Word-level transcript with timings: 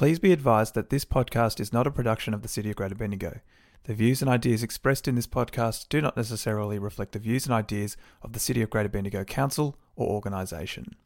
Please 0.00 0.18
be 0.18 0.32
advised 0.32 0.72
that 0.76 0.88
this 0.88 1.04
podcast 1.04 1.60
is 1.60 1.74
not 1.74 1.86
a 1.86 1.90
production 1.90 2.32
of 2.32 2.40
the 2.40 2.48
City 2.48 2.70
of 2.70 2.76
Greater 2.76 2.94
Bendigo. 2.94 3.40
The 3.84 3.92
views 3.92 4.22
and 4.22 4.30
ideas 4.30 4.62
expressed 4.62 5.06
in 5.06 5.14
this 5.14 5.26
podcast 5.26 5.90
do 5.90 6.00
not 6.00 6.16
necessarily 6.16 6.78
reflect 6.78 7.12
the 7.12 7.18
views 7.18 7.44
and 7.44 7.52
ideas 7.52 7.98
of 8.22 8.32
the 8.32 8.40
City 8.40 8.62
of 8.62 8.70
Greater 8.70 8.88
Bendigo 8.88 9.24
Council 9.24 9.76
or 9.96 10.08
organisation. 10.08 10.96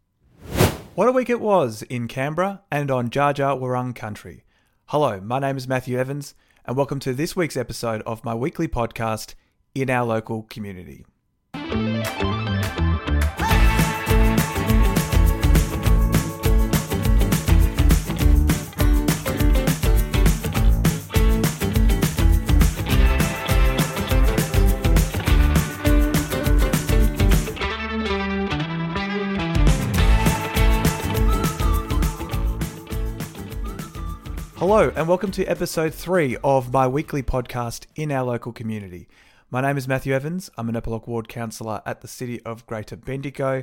What 0.94 1.08
a 1.08 1.12
week 1.12 1.28
it 1.28 1.40
was 1.40 1.82
in 1.82 2.06
Canberra 2.06 2.62
and 2.70 2.88
on 2.88 3.10
Dja 3.10 3.58
Wurrung 3.60 3.96
country. 3.96 4.44
Hello, 4.86 5.20
my 5.20 5.40
name 5.40 5.56
is 5.56 5.66
Matthew 5.66 5.98
Evans, 5.98 6.36
and 6.64 6.76
welcome 6.76 7.00
to 7.00 7.12
this 7.12 7.34
week's 7.34 7.56
episode 7.56 8.00
of 8.02 8.24
my 8.24 8.36
weekly 8.36 8.68
podcast, 8.68 9.34
In 9.74 9.90
Our 9.90 10.06
Local 10.06 10.44
Community. 10.44 11.04
Hello, 34.76 34.92
and 34.96 35.06
welcome 35.06 35.30
to 35.30 35.46
episode 35.46 35.94
three 35.94 36.36
of 36.42 36.72
my 36.72 36.88
weekly 36.88 37.22
podcast 37.22 37.86
in 37.94 38.10
our 38.10 38.24
local 38.24 38.52
community. 38.52 39.06
My 39.48 39.60
name 39.60 39.76
is 39.76 39.86
Matthew 39.86 40.12
Evans. 40.12 40.50
I'm 40.58 40.68
an 40.68 40.74
Eppalock 40.74 41.06
Ward 41.06 41.28
Councillor 41.28 41.80
at 41.86 42.00
the 42.00 42.08
City 42.08 42.42
of 42.42 42.66
Greater 42.66 42.96
Bendigo. 42.96 43.62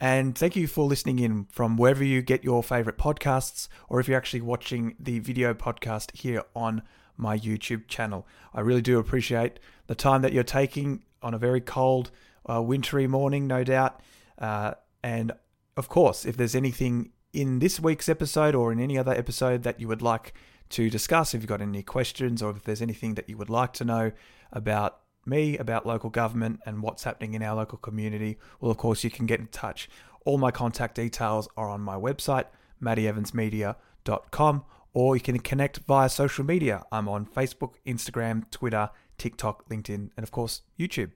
And 0.00 0.34
thank 0.34 0.56
you 0.56 0.66
for 0.66 0.86
listening 0.86 1.18
in 1.18 1.44
from 1.52 1.76
wherever 1.76 2.02
you 2.02 2.22
get 2.22 2.44
your 2.44 2.62
favourite 2.62 2.96
podcasts, 2.96 3.68
or 3.90 4.00
if 4.00 4.08
you're 4.08 4.16
actually 4.16 4.40
watching 4.40 4.96
the 4.98 5.18
video 5.18 5.52
podcast 5.52 6.16
here 6.16 6.42
on 6.56 6.80
my 7.18 7.36
YouTube 7.38 7.86
channel. 7.86 8.26
I 8.54 8.60
really 8.60 8.80
do 8.80 8.98
appreciate 8.98 9.60
the 9.86 9.94
time 9.94 10.22
that 10.22 10.32
you're 10.32 10.44
taking 10.44 11.04
on 11.20 11.34
a 11.34 11.38
very 11.38 11.60
cold, 11.60 12.10
uh, 12.50 12.62
wintry 12.62 13.06
morning, 13.06 13.46
no 13.46 13.64
doubt. 13.64 14.00
Uh, 14.38 14.72
and 15.02 15.30
of 15.76 15.90
course, 15.90 16.24
if 16.24 16.38
there's 16.38 16.54
anything 16.54 17.10
in 17.32 17.58
this 17.58 17.78
week's 17.78 18.08
episode 18.08 18.54
or 18.54 18.72
in 18.72 18.80
any 18.80 18.96
other 18.96 19.12
episode 19.12 19.62
that 19.62 19.80
you 19.80 19.88
would 19.88 20.02
like 20.02 20.34
to 20.70 20.90
discuss, 20.90 21.34
if 21.34 21.42
you've 21.42 21.48
got 21.48 21.60
any 21.60 21.82
questions 21.82 22.42
or 22.42 22.50
if 22.50 22.64
there's 22.64 22.82
anything 22.82 23.14
that 23.14 23.28
you 23.28 23.36
would 23.36 23.50
like 23.50 23.72
to 23.74 23.84
know 23.84 24.12
about 24.52 25.00
me, 25.26 25.56
about 25.58 25.86
local 25.86 26.10
government 26.10 26.60
and 26.66 26.82
what's 26.82 27.04
happening 27.04 27.34
in 27.34 27.42
our 27.42 27.56
local 27.56 27.78
community, 27.78 28.38
well, 28.60 28.70
of 28.70 28.76
course, 28.76 29.04
you 29.04 29.10
can 29.10 29.26
get 29.26 29.40
in 29.40 29.46
touch. 29.48 29.88
All 30.24 30.38
my 30.38 30.50
contact 30.50 30.94
details 30.94 31.48
are 31.56 31.68
on 31.68 31.80
my 31.80 31.96
website, 31.96 32.46
mattyevansmedia.com, 32.82 34.64
or 34.92 35.16
you 35.16 35.22
can 35.22 35.38
connect 35.38 35.78
via 35.78 36.08
social 36.08 36.44
media. 36.44 36.84
I'm 36.90 37.08
on 37.08 37.26
Facebook, 37.26 37.74
Instagram, 37.86 38.50
Twitter, 38.50 38.90
TikTok, 39.16 39.68
LinkedIn, 39.68 40.10
and 40.16 40.24
of 40.24 40.30
course, 40.30 40.62
YouTube. 40.78 41.10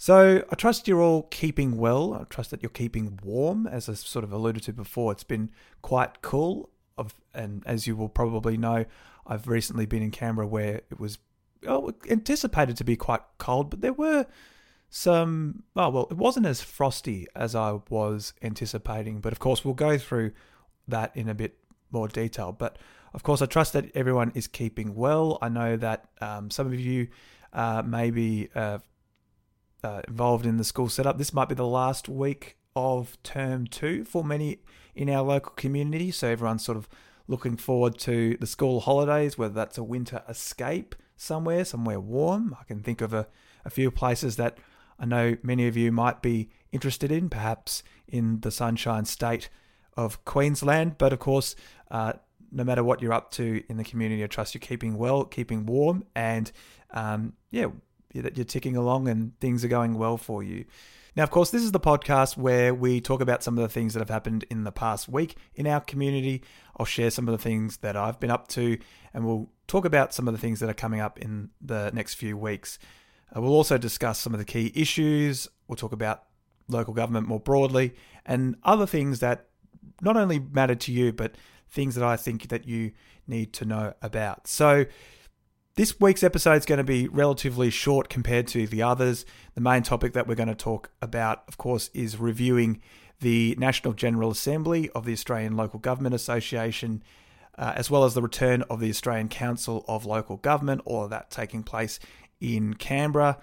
So 0.00 0.42
I 0.50 0.54
trust 0.54 0.88
you're 0.88 1.02
all 1.02 1.24
keeping 1.24 1.76
well. 1.76 2.14
I 2.14 2.24
trust 2.24 2.52
that 2.52 2.62
you're 2.62 2.70
keeping 2.70 3.20
warm. 3.22 3.66
As 3.66 3.86
I 3.86 3.92
sort 3.92 4.24
of 4.24 4.32
alluded 4.32 4.62
to 4.62 4.72
before, 4.72 5.12
it's 5.12 5.24
been 5.24 5.50
quite 5.82 6.22
cool. 6.22 6.70
And 7.34 7.62
as 7.66 7.86
you 7.86 7.94
will 7.96 8.08
probably 8.08 8.56
know, 8.56 8.86
I've 9.26 9.46
recently 9.46 9.84
been 9.84 10.00
in 10.02 10.10
Canberra 10.10 10.46
where 10.46 10.80
it 10.90 10.98
was 10.98 11.18
oh, 11.66 11.92
anticipated 12.08 12.78
to 12.78 12.84
be 12.84 12.96
quite 12.96 13.20
cold, 13.36 13.68
but 13.68 13.82
there 13.82 13.92
were 13.92 14.24
some. 14.88 15.64
Oh, 15.76 15.90
well, 15.90 16.06
it 16.10 16.16
wasn't 16.16 16.46
as 16.46 16.62
frosty 16.62 17.26
as 17.36 17.54
I 17.54 17.80
was 17.90 18.32
anticipating. 18.40 19.20
But 19.20 19.34
of 19.34 19.38
course, 19.38 19.66
we'll 19.66 19.74
go 19.74 19.98
through 19.98 20.32
that 20.88 21.14
in 21.14 21.28
a 21.28 21.34
bit 21.34 21.58
more 21.90 22.08
detail. 22.08 22.52
But 22.52 22.78
of 23.12 23.22
course, 23.22 23.42
I 23.42 23.46
trust 23.46 23.74
that 23.74 23.94
everyone 23.94 24.32
is 24.34 24.46
keeping 24.46 24.94
well. 24.94 25.36
I 25.42 25.50
know 25.50 25.76
that 25.76 26.08
um, 26.22 26.50
some 26.50 26.68
of 26.68 26.80
you 26.80 27.08
uh, 27.52 27.82
maybe 27.84 28.48
uh, 28.54 28.78
uh, 29.82 30.02
involved 30.08 30.46
in 30.46 30.56
the 30.56 30.64
school 30.64 30.88
setup. 30.88 31.18
This 31.18 31.32
might 31.32 31.48
be 31.48 31.54
the 31.54 31.66
last 31.66 32.08
week 32.08 32.56
of 32.76 33.18
term 33.22 33.66
two 33.66 34.04
for 34.04 34.24
many 34.24 34.58
in 34.94 35.10
our 35.10 35.22
local 35.22 35.52
community. 35.52 36.10
So 36.10 36.28
everyone's 36.28 36.64
sort 36.64 36.78
of 36.78 36.88
looking 37.26 37.56
forward 37.56 37.98
to 37.98 38.36
the 38.40 38.46
school 38.46 38.80
holidays, 38.80 39.38
whether 39.38 39.54
that's 39.54 39.78
a 39.78 39.84
winter 39.84 40.22
escape 40.28 40.94
somewhere, 41.16 41.64
somewhere 41.64 42.00
warm. 42.00 42.56
I 42.60 42.64
can 42.64 42.82
think 42.82 43.00
of 43.00 43.12
a, 43.12 43.28
a 43.64 43.70
few 43.70 43.90
places 43.90 44.36
that 44.36 44.58
I 44.98 45.06
know 45.06 45.36
many 45.42 45.66
of 45.66 45.76
you 45.76 45.92
might 45.92 46.22
be 46.22 46.50
interested 46.72 47.10
in, 47.10 47.28
perhaps 47.28 47.82
in 48.08 48.40
the 48.40 48.50
sunshine 48.50 49.04
state 49.04 49.48
of 49.96 50.24
Queensland. 50.24 50.98
But 50.98 51.12
of 51.12 51.18
course, 51.18 51.56
uh, 51.90 52.14
no 52.52 52.64
matter 52.64 52.82
what 52.82 53.00
you're 53.00 53.12
up 53.12 53.30
to 53.32 53.62
in 53.68 53.76
the 53.76 53.84
community, 53.84 54.24
I 54.24 54.26
trust 54.26 54.54
you're 54.54 54.60
keeping 54.60 54.98
well, 54.98 55.24
keeping 55.24 55.66
warm, 55.66 56.04
and 56.14 56.50
um, 56.90 57.34
yeah, 57.50 57.66
that 58.14 58.36
you're 58.36 58.44
ticking 58.44 58.76
along 58.76 59.08
and 59.08 59.38
things 59.40 59.64
are 59.64 59.68
going 59.68 59.94
well 59.94 60.16
for 60.16 60.42
you. 60.42 60.64
Now, 61.16 61.24
of 61.24 61.30
course, 61.30 61.50
this 61.50 61.62
is 61.62 61.72
the 61.72 61.80
podcast 61.80 62.36
where 62.36 62.72
we 62.72 63.00
talk 63.00 63.20
about 63.20 63.42
some 63.42 63.58
of 63.58 63.62
the 63.62 63.68
things 63.68 63.94
that 63.94 64.00
have 64.00 64.10
happened 64.10 64.44
in 64.48 64.64
the 64.64 64.72
past 64.72 65.08
week 65.08 65.36
in 65.54 65.66
our 65.66 65.80
community. 65.80 66.42
I'll 66.76 66.86
share 66.86 67.10
some 67.10 67.26
of 67.26 67.32
the 67.32 67.42
things 67.42 67.78
that 67.78 67.96
I've 67.96 68.20
been 68.20 68.30
up 68.30 68.46
to, 68.48 68.78
and 69.12 69.26
we'll 69.26 69.50
talk 69.66 69.84
about 69.84 70.14
some 70.14 70.28
of 70.28 70.34
the 70.34 70.38
things 70.38 70.60
that 70.60 70.70
are 70.70 70.74
coming 70.74 71.00
up 71.00 71.18
in 71.18 71.50
the 71.60 71.90
next 71.92 72.14
few 72.14 72.36
weeks. 72.36 72.78
Uh, 73.34 73.40
we'll 73.40 73.52
also 73.52 73.76
discuss 73.76 74.18
some 74.20 74.32
of 74.34 74.38
the 74.38 74.44
key 74.44 74.72
issues. 74.74 75.48
We'll 75.66 75.76
talk 75.76 75.92
about 75.92 76.24
local 76.68 76.94
government 76.94 77.26
more 77.26 77.40
broadly 77.40 77.94
and 78.24 78.56
other 78.62 78.86
things 78.86 79.18
that 79.20 79.46
not 80.00 80.16
only 80.16 80.38
matter 80.38 80.74
to 80.74 80.92
you, 80.92 81.12
but 81.12 81.34
things 81.68 81.94
that 81.96 82.04
I 82.04 82.16
think 82.16 82.48
that 82.48 82.66
you 82.66 82.92
need 83.26 83.52
to 83.54 83.64
know 83.64 83.94
about. 84.02 84.46
So, 84.46 84.86
this 85.76 86.00
week's 86.00 86.22
episode 86.22 86.54
is 86.54 86.66
going 86.66 86.78
to 86.78 86.84
be 86.84 87.08
relatively 87.08 87.70
short 87.70 88.08
compared 88.08 88.46
to 88.48 88.66
the 88.66 88.82
others. 88.82 89.24
The 89.54 89.60
main 89.60 89.82
topic 89.82 90.12
that 90.14 90.26
we're 90.26 90.34
going 90.34 90.48
to 90.48 90.54
talk 90.54 90.90
about, 91.00 91.44
of 91.48 91.58
course, 91.58 91.90
is 91.94 92.18
reviewing 92.18 92.80
the 93.20 93.54
National 93.58 93.92
General 93.92 94.30
Assembly 94.30 94.90
of 94.90 95.04
the 95.04 95.12
Australian 95.12 95.56
Local 95.56 95.78
Government 95.78 96.14
Association, 96.14 97.02
uh, 97.56 97.72
as 97.76 97.90
well 97.90 98.04
as 98.04 98.14
the 98.14 98.22
return 98.22 98.62
of 98.62 98.80
the 98.80 98.90
Australian 98.90 99.28
Council 99.28 99.84
of 99.86 100.04
Local 100.04 100.38
Government, 100.38 100.80
all 100.84 101.04
of 101.04 101.10
that 101.10 101.30
taking 101.30 101.62
place 101.62 102.00
in 102.40 102.74
Canberra. 102.74 103.38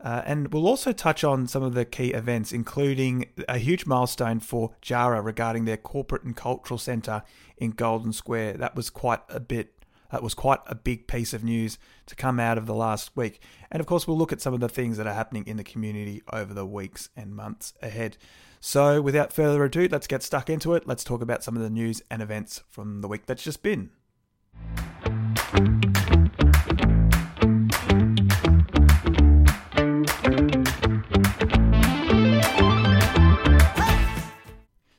Uh, 0.00 0.22
and 0.26 0.52
we'll 0.52 0.66
also 0.68 0.92
touch 0.92 1.24
on 1.24 1.46
some 1.46 1.62
of 1.62 1.74
the 1.74 1.84
key 1.84 2.12
events, 2.12 2.52
including 2.52 3.26
a 3.48 3.58
huge 3.58 3.86
milestone 3.86 4.40
for 4.40 4.72
Djaara 4.82 5.24
regarding 5.24 5.64
their 5.64 5.78
corporate 5.78 6.22
and 6.22 6.36
cultural 6.36 6.78
centre 6.78 7.22
in 7.56 7.70
Golden 7.70 8.12
Square. 8.12 8.54
That 8.54 8.76
was 8.76 8.90
quite 8.90 9.20
a 9.28 9.40
bit 9.40 9.75
that 10.16 10.22
was 10.22 10.32
quite 10.32 10.60
a 10.64 10.74
big 10.74 11.06
piece 11.06 11.34
of 11.34 11.44
news 11.44 11.78
to 12.06 12.16
come 12.16 12.40
out 12.40 12.56
of 12.56 12.64
the 12.64 12.74
last 12.74 13.14
week. 13.14 13.38
And 13.70 13.80
of 13.80 13.86
course, 13.86 14.08
we'll 14.08 14.16
look 14.16 14.32
at 14.32 14.40
some 14.40 14.54
of 14.54 14.60
the 14.60 14.68
things 14.68 14.96
that 14.96 15.06
are 15.06 15.12
happening 15.12 15.44
in 15.46 15.58
the 15.58 15.62
community 15.62 16.22
over 16.32 16.54
the 16.54 16.64
weeks 16.64 17.10
and 17.14 17.36
months 17.36 17.74
ahead. 17.82 18.16
So, 18.58 19.02
without 19.02 19.30
further 19.30 19.62
ado, 19.62 19.88
let's 19.92 20.06
get 20.06 20.22
stuck 20.22 20.48
into 20.48 20.72
it. 20.72 20.86
Let's 20.86 21.04
talk 21.04 21.20
about 21.20 21.44
some 21.44 21.54
of 21.54 21.62
the 21.62 21.68
news 21.68 22.00
and 22.10 22.22
events 22.22 22.62
from 22.70 23.02
the 23.02 23.08
week 23.08 23.26
that's 23.26 23.44
just 23.44 23.62
been. 23.62 23.90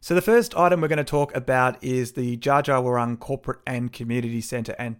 So 0.07 0.16
the 0.16 0.22
first 0.22 0.56
item 0.56 0.79
we're 0.79 0.88
going 0.88 1.00
to 1.00 1.03
talk 1.03 1.35
about 1.35 1.84
is 1.84 2.13
the 2.13 2.38
Dja 2.38 2.63
Dja 2.63 2.81
Wurrung 2.81 3.19
Corporate 3.19 3.59
and 3.68 3.91
Community 3.91 4.40
Centre, 4.40 4.73
and 4.79 4.95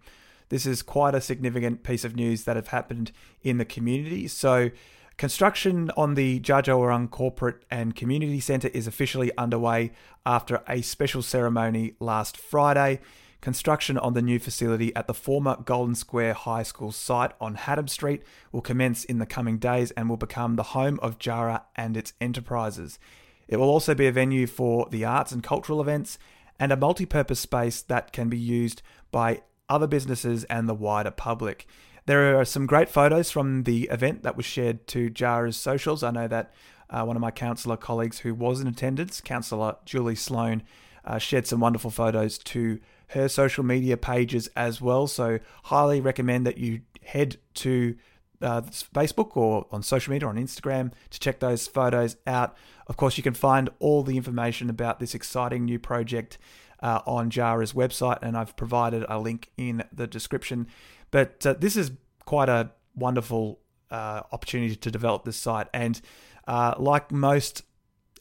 this 0.50 0.66
is 0.66 0.82
quite 0.82 1.16
a 1.16 1.22
significant 1.22 1.82
piece 1.82 2.04
of 2.04 2.18
news 2.18 2.44
that 2.44 2.58
have 2.58 2.68
happened 2.68 3.14
in 3.42 3.58
the 3.58 3.64
community. 3.64 4.28
So 4.28 4.70
construction 5.16 5.92
on 5.96 6.16
the 6.16 6.42
Dja 6.42 6.62
Dja 6.62 6.78
Wurrung 6.78 7.10
Corporate 7.10 7.64
and 7.72 7.96
Community 7.96 8.42
Centre 8.42 8.68
is 8.74 8.86
officially 8.86 9.32
underway 9.38 9.94
after 10.26 10.62
a 10.68 10.82
special 10.82 11.22
ceremony 11.22 11.94
last 12.02 12.36
Friday. 12.36 13.00
Construction 13.40 13.98
on 13.98 14.14
the 14.14 14.22
new 14.22 14.40
facility 14.40 14.94
at 14.94 15.08
the 15.08 15.14
former 15.14 15.56
Golden 15.64 15.96
Square 15.96 16.34
High 16.34 16.64
School 16.64 16.92
site 16.92 17.32
on 17.40 17.56
Haddam 17.56 17.88
Street 17.88 18.24
will 18.52 18.60
commence 18.60 19.06
in 19.06 19.20
the 19.20 19.26
coming 19.26 19.58
days 19.58 19.92
and 19.92 20.10
will 20.10 20.18
become 20.18 20.58
the 20.58 20.64
home 20.64 21.00
of 21.02 21.18
Djaara 21.18 21.62
and 21.78 21.96
its 21.96 22.12
enterprises. 22.20 23.00
It 23.48 23.58
will 23.58 23.70
also 23.70 23.96
be 23.96 24.08
a 24.08 24.12
venue 24.12 24.48
for 24.48 24.88
the 24.90 25.06
arts 25.06 25.32
and 25.32 25.44
cultural 25.44 25.82
events 25.82 26.20
and 26.60 26.72
a 26.72 26.78
multi 26.78 27.06
purpose 27.06 27.40
space 27.40 27.82
that 27.84 28.12
can 28.12 28.30
be 28.30 28.38
used 28.38 28.82
by 29.12 29.42
other 29.70 29.88
businesses 29.88 30.44
and 30.46 30.68
the 30.68 30.74
wider 30.74 31.12
public. 31.12 31.68
There 32.06 32.40
are 32.40 32.46
some 32.46 32.66
great 32.66 32.90
photos 32.90 33.32
from 33.32 33.64
the 33.64 33.90
event 33.92 34.24
that 34.24 34.38
was 34.38 34.46
shared 34.46 34.88
to 34.88 35.10
Djaara's 35.10 35.58
socials. 35.58 36.04
I 36.04 36.12
know 36.12 36.28
that 36.28 36.54
uh, 36.90 37.04
one 37.04 37.18
of 37.18 37.22
my 37.22 37.32
councillor 37.32 37.76
colleagues 37.76 38.20
who 38.20 38.34
was 38.34 38.62
in 38.62 38.68
attendance, 38.68 39.20
Councillor 39.20 39.76
Julie 39.86 40.16
Sloan, 40.16 40.64
uh, 41.04 41.18
shared 41.18 41.48
some 41.48 41.60
wonderful 41.60 41.92
photos 41.92 42.38
to 42.38 42.80
her 43.10 43.28
social 43.28 43.64
media 43.64 43.98
pages 43.98 44.50
as 44.56 44.82
well. 44.82 45.08
So, 45.08 45.40
highly 45.66 46.00
recommend 46.00 46.46
that 46.48 46.58
you 46.58 46.82
head 47.04 47.38
to 47.56 47.96
uh, 48.42 48.62
Facebook 48.62 49.36
or 49.36 49.66
on 49.72 49.84
social 49.84 50.12
media, 50.12 50.28
or 50.28 50.32
on 50.32 50.38
Instagram, 50.38 50.92
to 51.10 51.20
check 51.20 51.40
those 51.40 51.68
photos 51.68 52.18
out. 52.26 52.56
Of 52.88 52.98
course, 52.98 53.18
you 53.18 53.24
can 53.24 53.34
find 53.34 53.70
all 53.80 54.04
the 54.04 54.18
information 54.18 54.70
about 54.70 55.00
this 55.00 55.16
exciting 55.16 55.66
new 55.66 55.80
project 55.80 56.38
uh, 56.82 57.02
on 57.06 57.30
Djaara's 57.30 57.74
website, 57.74 58.20
and 58.22 58.38
I've 58.38 58.56
provided 58.56 59.06
a 59.10 59.20
link 59.20 59.50
in 59.58 59.84
the 59.92 60.08
description. 60.08 60.68
But 61.12 61.46
uh, 61.46 61.54
this 61.54 61.76
is 61.76 61.92
quite 62.26 62.50
a 62.50 62.72
wonderful 62.96 63.60
uh, 63.90 64.22
opportunity 64.32 64.76
to 64.76 64.92
develop 64.92 65.24
this 65.24 65.38
site, 65.38 65.68
and 65.74 66.00
uh, 66.48 66.76
like 66.78 67.12
most 67.12 67.64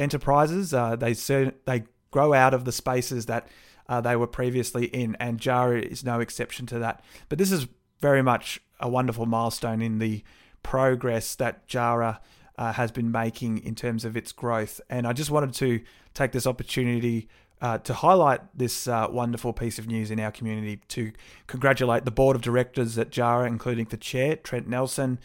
enterprises, 0.00 0.72
uh, 0.72 0.96
they 0.96 1.12
they 1.12 1.84
grow 2.10 2.32
out 2.32 2.54
of 2.54 2.64
the 2.64 2.72
spaces 2.72 3.26
that 3.26 3.48
they 4.02 4.16
were 4.16 4.26
previously 4.26 4.86
in, 4.86 5.16
and 5.20 5.38
Jara 5.38 5.80
is 5.80 6.04
no 6.04 6.20
exception 6.20 6.66
to 6.66 6.78
that. 6.78 7.04
But 7.28 7.38
this 7.38 7.52
is 7.52 7.66
very 8.00 8.22
much 8.22 8.60
a 8.80 8.88
wonderful 8.88 9.26
milestone 9.26 9.82
in 9.82 9.98
the 9.98 10.22
progress 10.62 11.34
that 11.36 11.66
Djaara 11.68 12.18
uh, 12.58 12.72
has 12.72 12.90
been 12.90 13.10
making 13.10 13.58
in 13.58 13.74
terms 13.74 14.04
of 14.04 14.16
its 14.16 14.32
growth. 14.32 14.80
And 14.88 15.06
I 15.06 15.12
just 15.12 15.30
wanted 15.30 15.54
to 15.54 15.80
take 16.14 16.32
this 16.32 16.46
opportunity 16.46 17.28
uh, 17.60 17.78
to 17.78 17.94
highlight 17.94 18.40
this 18.54 18.86
uh, 18.86 19.08
wonderful 19.10 19.52
piece 19.52 19.78
of 19.78 19.86
news 19.86 20.10
in 20.10 20.20
our 20.20 20.30
community, 20.30 20.80
to 20.88 21.12
congratulate 21.46 22.04
the 22.04 22.10
board 22.10 22.36
of 22.36 22.42
directors 22.42 22.98
at 22.98 23.10
Djaara, 23.10 23.46
including 23.46 23.86
the 23.86 23.96
chair, 23.96 24.36
Trent 24.36 24.68
Nelson, 24.68 25.18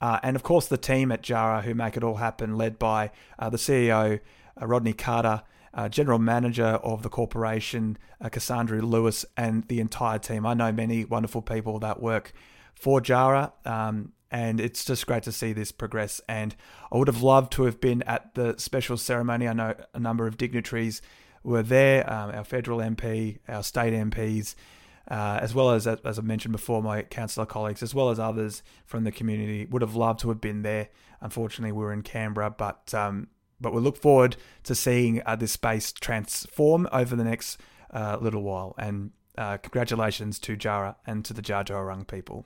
uh, 0.00 0.20
and 0.22 0.36
of 0.36 0.42
course 0.42 0.66
the 0.66 0.78
team 0.78 1.12
at 1.12 1.22
Djaara 1.22 1.62
who 1.62 1.74
make 1.74 1.96
it 1.96 2.04
all 2.04 2.16
happen, 2.16 2.56
led 2.56 2.78
by 2.78 3.10
uh, 3.38 3.50
the 3.50 3.58
CEO, 3.58 4.20
uh, 4.60 4.66
Rodney 4.66 4.92
Carter, 4.92 5.42
general 5.90 6.18
manager 6.18 6.64
of 6.64 7.02
the 7.02 7.10
corporation, 7.10 7.98
Cassandra 8.30 8.80
Lewis, 8.80 9.26
and 9.36 9.68
the 9.68 9.78
entire 9.78 10.18
team. 10.18 10.46
I 10.46 10.54
know 10.54 10.72
many 10.72 11.04
wonderful 11.04 11.42
people 11.42 11.78
that 11.80 12.00
work 12.00 12.32
for 12.76 13.00
Djaara. 13.00 13.52
Um, 13.66 14.12
and 14.30 14.60
it's 14.60 14.84
just 14.84 15.06
great 15.06 15.22
to 15.24 15.32
see 15.32 15.52
this 15.52 15.72
progress. 15.72 16.20
And 16.28 16.54
I 16.92 16.98
would 16.98 17.08
have 17.08 17.22
loved 17.22 17.52
to 17.52 17.64
have 17.64 17.80
been 17.80 18.02
at 18.02 18.34
the 18.34 18.54
special 18.58 18.96
ceremony. 18.96 19.48
I 19.48 19.52
know 19.52 19.74
a 19.94 19.98
number 19.98 20.26
of 20.26 20.36
dignitaries 20.36 21.00
were 21.42 21.62
there, 21.62 22.10
um, 22.12 22.30
our 22.30 22.44
federal 22.44 22.78
MP, 22.78 23.38
our 23.48 23.62
state 23.62 23.92
MPs, 23.92 24.56
uh, 25.08 25.38
as 25.40 25.54
well 25.54 25.70
as, 25.70 25.86
as 25.86 26.18
I 26.18 26.22
mentioned 26.22 26.52
before, 26.52 26.82
my 26.82 27.02
councillor 27.02 27.46
colleagues, 27.46 27.82
as 27.82 27.94
well 27.94 28.10
as 28.10 28.18
others 28.18 28.62
from 28.84 29.04
the 29.04 29.12
community, 29.12 29.64
would 29.66 29.82
have 29.82 29.94
loved 29.94 30.20
to 30.20 30.28
have 30.30 30.40
been 30.40 30.62
there. 30.62 30.88
Unfortunately, 31.20 31.70
we 31.70 31.84
were 31.84 31.92
in 31.92 32.02
Canberra, 32.02 32.50
but 32.50 32.92
um, 32.92 33.28
but 33.60 33.72
we 33.72 33.80
look 33.80 33.96
forward 33.96 34.36
to 34.64 34.74
seeing 34.74 35.22
uh, 35.24 35.36
this 35.36 35.52
space 35.52 35.92
transform 35.92 36.88
over 36.92 37.16
the 37.16 37.24
next 37.24 37.58
uh, 37.90 38.18
little 38.20 38.42
while. 38.42 38.74
And 38.76 39.12
uh, 39.38 39.56
congratulations 39.58 40.38
to 40.40 40.56
Jara 40.56 40.96
and 41.06 41.24
to 41.24 41.32
the 41.32 41.40
Dja 41.40 41.64
Dja 41.64 42.06
people. 42.06 42.44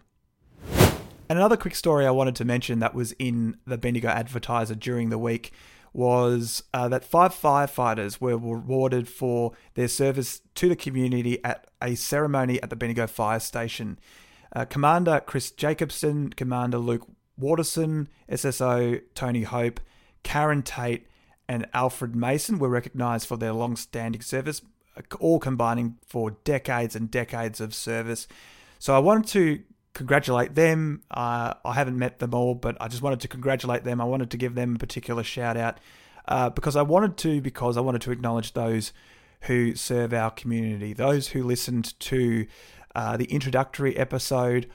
And 1.30 1.38
another 1.38 1.56
quick 1.56 1.76
story 1.76 2.06
I 2.06 2.10
wanted 2.10 2.34
to 2.36 2.44
mention 2.44 2.80
that 2.80 2.92
was 2.92 3.12
in 3.12 3.56
the 3.64 3.78
Bendigo 3.78 4.08
Advertiser 4.08 4.74
during 4.74 5.10
the 5.10 5.18
week 5.18 5.52
was 5.92 6.64
uh, 6.74 6.88
that 6.88 7.04
five 7.04 7.32
firefighters 7.32 8.20
were 8.20 8.36
rewarded 8.36 9.06
for 9.06 9.52
their 9.74 9.86
service 9.86 10.40
to 10.56 10.68
the 10.68 10.74
community 10.74 11.42
at 11.44 11.68
a 11.80 11.94
ceremony 11.94 12.60
at 12.60 12.70
the 12.70 12.74
Bendigo 12.74 13.06
Fire 13.06 13.38
Station. 13.38 14.00
Uh, 14.56 14.64
Commander 14.64 15.22
Chris 15.24 15.52
Jacobson, 15.52 16.30
Commander 16.30 16.78
Luke 16.78 17.06
Waterson, 17.38 18.08
SSO 18.28 19.00
Tony 19.14 19.44
Hope, 19.44 19.78
Karen 20.24 20.62
Tate, 20.62 21.06
and 21.48 21.64
Alfred 21.72 22.16
Mason 22.16 22.58
were 22.58 22.68
recognised 22.68 23.28
for 23.28 23.36
their 23.36 23.52
long 23.52 23.76
standing 23.76 24.20
service, 24.20 24.62
all 25.20 25.38
combining 25.38 25.96
for 26.04 26.32
decades 26.42 26.96
and 26.96 27.08
decades 27.08 27.60
of 27.60 27.72
service. 27.72 28.26
So 28.80 28.96
I 28.96 28.98
wanted 28.98 29.28
to 29.28 29.62
congratulate 29.92 30.54
them. 30.54 31.02
Uh, 31.10 31.54
I 31.64 31.74
haven't 31.74 31.98
met 31.98 32.18
them 32.18 32.34
all, 32.34 32.54
but 32.54 32.76
I 32.80 32.88
just 32.88 33.02
wanted 33.02 33.20
to 33.20 33.28
congratulate 33.28 33.84
them. 33.84 34.00
I 34.00 34.04
wanted 34.04 34.30
to 34.30 34.36
give 34.36 34.54
them 34.54 34.76
a 34.76 34.78
particular 34.78 35.22
shout 35.22 35.56
out 35.56 35.78
uh, 36.28 36.50
because 36.50 36.76
I 36.76 36.82
wanted 36.82 37.16
to, 37.18 37.40
because 37.40 37.76
I 37.76 37.80
wanted 37.80 38.02
to 38.02 38.12
acknowledge 38.12 38.52
those 38.52 38.92
who 39.42 39.74
serve 39.74 40.12
our 40.12 40.30
community, 40.30 40.92
those 40.92 41.28
who 41.28 41.42
listened 41.42 41.98
to 42.00 42.46
uh, 42.94 43.16
the 43.16 43.24
introductory 43.24 43.96
episode 43.96 44.68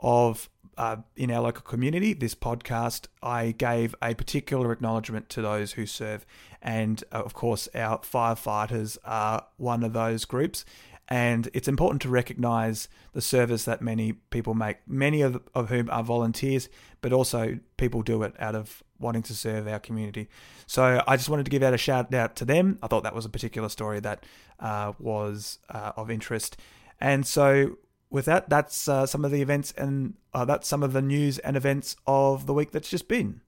of 0.00 0.48
uh, 0.78 0.96
in 1.16 1.30
our 1.30 1.42
local 1.42 1.62
community, 1.62 2.12
this 2.14 2.34
podcast, 2.34 3.06
I 3.22 3.52
gave 3.52 3.94
a 4.02 4.14
particular 4.14 4.72
acknowledgement 4.72 5.28
to 5.30 5.42
those 5.42 5.72
who 5.72 5.86
serve. 5.86 6.24
And 6.62 7.02
uh, 7.12 7.22
of 7.22 7.34
course, 7.34 7.68
our 7.74 7.98
firefighters 7.98 8.96
are 9.04 9.46
one 9.58 9.82
of 9.84 9.92
those 9.92 10.24
groups. 10.24 10.64
And 11.08 11.48
it's 11.52 11.68
important 11.68 12.00
to 12.02 12.08
recognize 12.08 12.88
the 13.12 13.20
service 13.20 13.64
that 13.64 13.82
many 13.82 14.12
people 14.12 14.54
make, 14.54 14.78
many 14.86 15.20
of, 15.20 15.42
of 15.54 15.68
whom 15.68 15.90
are 15.90 16.02
volunteers, 16.02 16.68
but 17.00 17.12
also 17.12 17.58
people 17.76 18.02
do 18.02 18.22
it 18.22 18.34
out 18.38 18.54
of 18.54 18.82
wanting 18.98 19.22
to 19.24 19.34
serve 19.34 19.66
our 19.66 19.80
community. 19.80 20.28
So 20.66 21.02
I 21.06 21.16
just 21.16 21.28
wanted 21.28 21.44
to 21.44 21.50
give 21.50 21.62
out 21.62 21.74
a 21.74 21.78
shout 21.78 22.14
out 22.14 22.36
to 22.36 22.44
them. 22.44 22.78
I 22.82 22.86
thought 22.86 23.02
that 23.02 23.14
was 23.14 23.26
a 23.26 23.28
particular 23.28 23.68
story 23.68 24.00
that 24.00 24.24
uh, 24.60 24.92
was 24.98 25.58
uh, 25.68 25.92
of 25.96 26.10
interest. 26.10 26.56
And 27.00 27.26
so 27.26 27.78
with 28.08 28.26
that, 28.26 28.48
that's 28.48 28.88
uh, 28.88 29.04
some 29.06 29.24
of 29.24 29.32
the 29.32 29.42
events 29.42 29.72
and 29.76 30.14
uh, 30.32 30.44
that's 30.44 30.68
some 30.68 30.82
of 30.82 30.92
the 30.92 31.02
news 31.02 31.38
and 31.40 31.56
events 31.56 31.96
of 32.06 32.46
the 32.46 32.54
week 32.54 32.70
that's 32.70 32.88
just 32.88 33.08
been. 33.08 33.40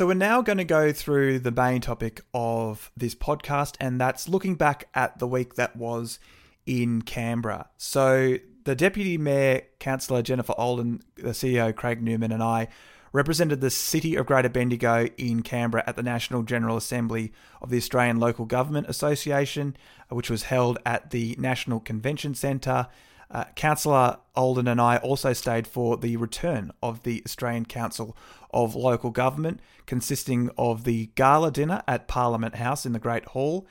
So, 0.00 0.06
we're 0.06 0.14
now 0.14 0.40
going 0.40 0.56
to 0.56 0.64
go 0.64 0.92
through 0.92 1.40
the 1.40 1.50
main 1.50 1.82
topic 1.82 2.22
of 2.32 2.90
this 2.96 3.14
podcast, 3.14 3.74
and 3.80 4.00
that's 4.00 4.30
looking 4.30 4.54
back 4.54 4.88
at 4.94 5.18
the 5.18 5.26
week 5.26 5.56
that 5.56 5.76
was 5.76 6.18
in 6.64 7.02
Canberra. 7.02 7.68
So, 7.76 8.38
the 8.64 8.74
Deputy 8.74 9.18
Mayor, 9.18 9.60
Councillor 9.78 10.22
Jennifer 10.22 10.54
Alden, 10.54 11.02
the 11.16 11.32
CEO 11.32 11.76
Craig 11.76 12.00
Niemann, 12.00 12.32
and 12.32 12.42
I 12.42 12.68
represented 13.12 13.60
the 13.60 13.68
City 13.68 14.16
of 14.16 14.24
Greater 14.24 14.48
Bendigo 14.48 15.06
in 15.18 15.42
Canberra 15.42 15.84
at 15.86 15.96
the 15.96 16.02
National 16.02 16.44
General 16.44 16.78
Assembly 16.78 17.34
of 17.60 17.68
the 17.68 17.76
Australian 17.76 18.18
Local 18.18 18.46
Government 18.46 18.86
Association, 18.88 19.76
which 20.08 20.30
was 20.30 20.44
held 20.44 20.78
at 20.86 21.10
the 21.10 21.36
National 21.38 21.78
Convention 21.78 22.34
Centre. 22.34 22.88
Uh, 23.30 23.44
Councillor 23.54 24.18
Alden 24.34 24.66
and 24.66 24.80
I 24.80 24.96
also 24.96 25.32
stayed 25.32 25.66
for 25.66 25.96
the 25.96 26.16
return 26.16 26.72
of 26.82 27.04
the 27.04 27.22
Australian 27.24 27.64
Council 27.64 28.16
of 28.50 28.74
Local 28.74 29.10
Government, 29.10 29.60
consisting 29.86 30.50
of 30.58 30.84
the 30.84 31.10
gala 31.14 31.52
dinner 31.52 31.82
at 31.86 32.08
Parliament 32.08 32.56
House 32.56 32.84
in 32.84 32.92
the 32.92 32.98
Great 32.98 33.26
Hall 33.26 33.66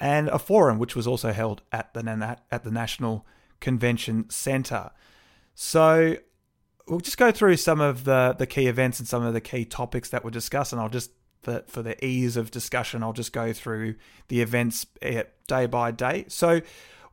and 0.00 0.28
a 0.28 0.38
forum 0.38 0.78
which 0.78 0.96
was 0.96 1.06
also 1.06 1.32
held 1.32 1.62
at 1.70 1.92
the, 1.94 2.38
at 2.50 2.64
the 2.64 2.70
National 2.70 3.26
Convention 3.60 4.28
Centre. 4.30 4.90
So 5.54 6.16
we'll 6.88 7.00
just 7.00 7.18
go 7.18 7.30
through 7.30 7.56
some 7.56 7.80
of 7.80 8.04
the, 8.04 8.34
the 8.38 8.46
key 8.46 8.66
events 8.66 8.98
and 8.98 9.08
some 9.08 9.22
of 9.22 9.34
the 9.34 9.40
key 9.40 9.64
topics 9.64 10.08
that 10.10 10.24
were 10.24 10.30
discussed, 10.30 10.72
and 10.72 10.80
I'll 10.80 10.88
just 10.88 11.10
for, 11.42 11.62
for 11.66 11.82
the 11.82 12.02
ease 12.04 12.36
of 12.36 12.50
discussion, 12.50 13.02
I'll 13.02 13.12
just 13.12 13.32
go 13.32 13.52
through 13.52 13.96
the 14.28 14.40
events 14.40 14.86
eh, 15.02 15.24
day 15.46 15.66
by 15.66 15.90
day. 15.90 16.24
So 16.28 16.62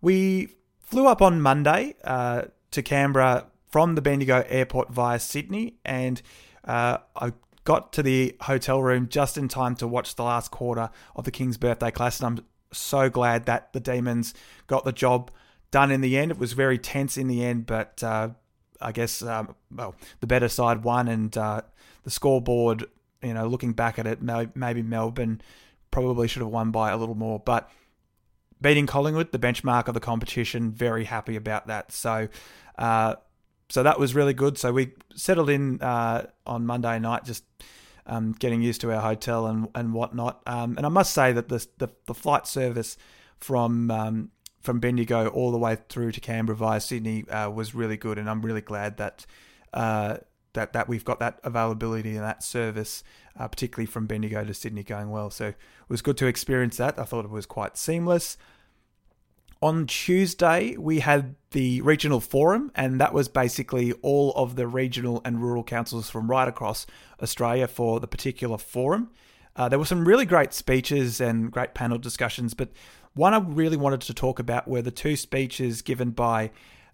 we 0.01 0.55
Flew 0.91 1.07
up 1.07 1.21
on 1.21 1.39
Monday 1.39 1.95
uh, 2.03 2.41
to 2.71 2.83
Canberra 2.83 3.45
from 3.69 3.95
the 3.95 4.01
Bendigo 4.01 4.43
airport 4.49 4.89
via 4.91 5.19
Sydney, 5.19 5.75
and 5.85 6.21
uh, 6.65 6.97
I 7.15 7.31
got 7.63 7.93
to 7.93 8.03
the 8.03 8.35
hotel 8.41 8.83
room 8.83 9.07
just 9.07 9.37
in 9.37 9.47
time 9.47 9.77
to 9.77 9.87
watch 9.87 10.15
the 10.15 10.23
last 10.23 10.51
quarter 10.51 10.89
of 11.15 11.23
the 11.23 11.31
King's 11.31 11.55
birthday 11.55 11.91
class, 11.91 12.19
and 12.19 12.39
I'm 12.39 12.45
so 12.73 13.09
glad 13.09 13.45
that 13.45 13.71
the 13.71 13.79
Demons 13.79 14.33
got 14.67 14.83
the 14.83 14.91
job 14.91 15.31
done 15.71 15.91
in 15.91 16.01
the 16.01 16.17
end. 16.17 16.29
It 16.29 16.37
was 16.37 16.51
very 16.51 16.77
tense 16.77 17.17
in 17.17 17.29
the 17.29 17.41
end, 17.41 17.67
but 17.67 18.03
uh, 18.03 18.31
I 18.81 18.91
guess 18.91 19.21
um, 19.21 19.55
well 19.73 19.95
the 20.19 20.27
better 20.27 20.49
side 20.49 20.83
won, 20.83 21.07
and 21.07 21.37
uh, 21.37 21.61
the 22.03 22.11
scoreboard. 22.11 22.83
You 23.23 23.33
know, 23.33 23.47
looking 23.47 23.71
back 23.71 23.97
at 23.97 24.07
it, 24.07 24.21
maybe 24.21 24.81
Melbourne 24.81 25.41
probably 25.89 26.27
should 26.27 26.41
have 26.41 26.51
won 26.51 26.71
by 26.71 26.91
a 26.91 26.97
little 26.97 27.15
more, 27.15 27.39
but 27.39 27.71
beating 28.61 28.85
Collingwood, 28.85 29.31
the 29.31 29.39
benchmark 29.39 29.87
of 29.87 29.93
the 29.93 29.99
competition. 29.99 30.71
Very 30.71 31.05
happy 31.05 31.35
about 31.35 31.67
that. 31.67 31.91
So, 31.91 32.27
uh, 32.77 33.15
so 33.69 33.83
that 33.83 33.99
was 33.99 34.13
really 34.13 34.33
good. 34.33 34.57
So 34.57 34.71
we 34.71 34.91
settled 35.15 35.49
in 35.49 35.81
uh, 35.81 36.27
on 36.45 36.65
Monday 36.65 36.99
night, 36.99 37.23
just 37.23 37.43
um, 38.05 38.33
getting 38.33 38.61
used 38.61 38.81
to 38.81 38.91
our 38.93 39.01
hotel 39.01 39.47
and 39.47 39.67
and 39.73 39.93
whatnot. 39.93 40.41
Um, 40.45 40.77
and 40.77 40.85
I 40.85 40.89
must 40.89 41.13
say 41.13 41.31
that 41.31 41.49
the 41.49 41.65
the, 41.77 41.89
the 42.05 42.13
flight 42.13 42.47
service 42.47 42.97
from 43.37 43.89
um, 43.91 44.31
from 44.59 44.79
Bendigo 44.79 45.27
all 45.27 45.51
the 45.51 45.57
way 45.57 45.77
through 45.89 46.11
to 46.11 46.21
Canberra 46.21 46.55
via 46.55 46.79
Sydney 46.79 47.27
uh, 47.29 47.49
was 47.49 47.73
really 47.73 47.97
good, 47.97 48.17
and 48.17 48.29
I'm 48.29 48.41
really 48.41 48.61
glad 48.61 48.97
that. 48.97 49.25
That, 50.53 50.73
that 50.73 50.89
we've 50.89 51.05
got 51.05 51.19
that 51.19 51.39
availability 51.43 52.15
and 52.15 52.25
that 52.25 52.43
service, 52.43 53.03
uh, 53.39 53.47
particularly 53.47 53.85
from 53.85 54.05
Bendigo 54.05 54.43
to 54.43 54.53
Sydney, 54.53 54.83
going 54.83 55.09
well. 55.09 55.29
So 55.29 55.47
it 55.47 55.55
was 55.87 56.01
good 56.01 56.17
to 56.17 56.27
experience 56.27 56.77
that. 56.77 56.99
I 56.99 57.03
thought 57.03 57.23
it 57.23 57.31
was 57.31 57.45
quite 57.45 57.77
seamless. 57.77 58.37
On 59.63 59.85
Tuesday, 59.85 60.75
we 60.75 61.01
had 61.01 61.35
the 61.51 61.81
regional 61.81 62.19
forum, 62.19 62.71
and 62.73 62.99
that 62.99 63.13
was 63.13 63.27
basically 63.27 63.93
all 64.01 64.33
of 64.33 64.55
the 64.55 64.67
regional 64.67 65.21
and 65.23 65.41
rural 65.41 65.63
councils 65.63 66.09
from 66.09 66.31
right 66.31 66.47
across 66.47 66.87
Australia 67.21 67.67
for 67.67 67.99
the 67.99 68.07
particular 68.07 68.57
forum. 68.57 69.11
Uh, 69.55 69.69
there 69.69 69.77
were 69.77 69.85
some 69.85 70.07
really 70.07 70.25
great 70.25 70.53
speeches 70.53 71.21
and 71.21 71.51
great 71.51 71.75
panel 71.75 71.99
discussions, 71.99 72.55
but 72.55 72.69
one 73.13 73.33
I 73.35 73.37
really 73.37 73.77
wanted 73.77 74.01
to 74.01 74.13
talk 74.13 74.39
about 74.39 74.67
were 74.67 74.81
the 74.81 74.91
two 74.91 75.15
speeches 75.15 75.81
given 75.81 76.09
by 76.09 76.51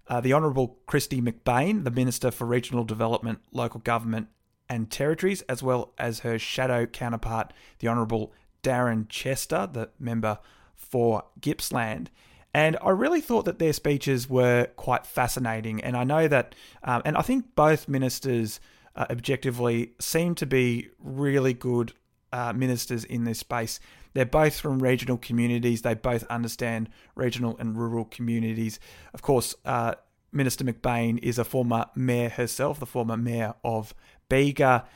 uh, 0.08 0.20
the 0.20 0.32
Honourable 0.32 0.78
Kristy 0.88 1.20
McBain, 1.22 1.84
the 1.84 1.90
Minister 1.90 2.30
for 2.30 2.46
Regional 2.46 2.84
Development, 2.84 3.40
Local 3.52 3.80
Government 3.80 4.28
and 4.68 4.90
Territories, 4.90 5.42
as 5.42 5.62
well 5.62 5.92
as 5.98 6.20
her 6.20 6.38
shadow 6.38 6.86
counterpart, 6.86 7.52
the 7.78 7.88
Honourable 7.88 8.32
Darren 8.62 9.08
Chester, 9.08 9.68
the 9.70 9.90
member 9.98 10.38
for 10.74 11.24
Gippsland. 11.40 12.10
And 12.54 12.76
I 12.82 12.90
really 12.90 13.20
thought 13.20 13.44
that 13.44 13.58
their 13.58 13.72
speeches 13.72 14.28
were 14.28 14.68
quite 14.76 15.06
fascinating. 15.06 15.82
And 15.82 15.96
I 15.96 16.04
know 16.04 16.28
that, 16.28 16.54
um, 16.82 17.02
and 17.04 17.16
I 17.16 17.22
think 17.22 17.54
both 17.54 17.88
ministers 17.88 18.60
uh, 18.96 19.06
objectively 19.10 19.92
seem 20.00 20.34
to 20.36 20.46
be 20.46 20.88
really 20.98 21.52
good 21.52 21.92
uh, 22.32 22.52
ministers 22.52 23.04
in 23.04 23.24
this 23.24 23.38
space. 23.38 23.80
They're 24.18 24.26
both 24.26 24.58
from 24.58 24.80
regional 24.80 25.16
communities. 25.16 25.82
They 25.82 25.94
both 25.94 26.24
understand 26.24 26.88
regional 27.14 27.56
and 27.60 27.78
rural 27.78 28.04
communities. 28.04 28.80
Of 29.14 29.22
course, 29.22 29.54
uh, 29.64 29.94
Minister 30.32 30.64
McBain 30.64 31.20
is 31.22 31.38
a 31.38 31.44
former 31.44 31.86
mayor 31.94 32.28
herself, 32.28 32.80
the 32.80 32.84
former 32.84 33.16
mayor 33.16 33.54
of 33.62 33.94
Bega. 34.28 34.86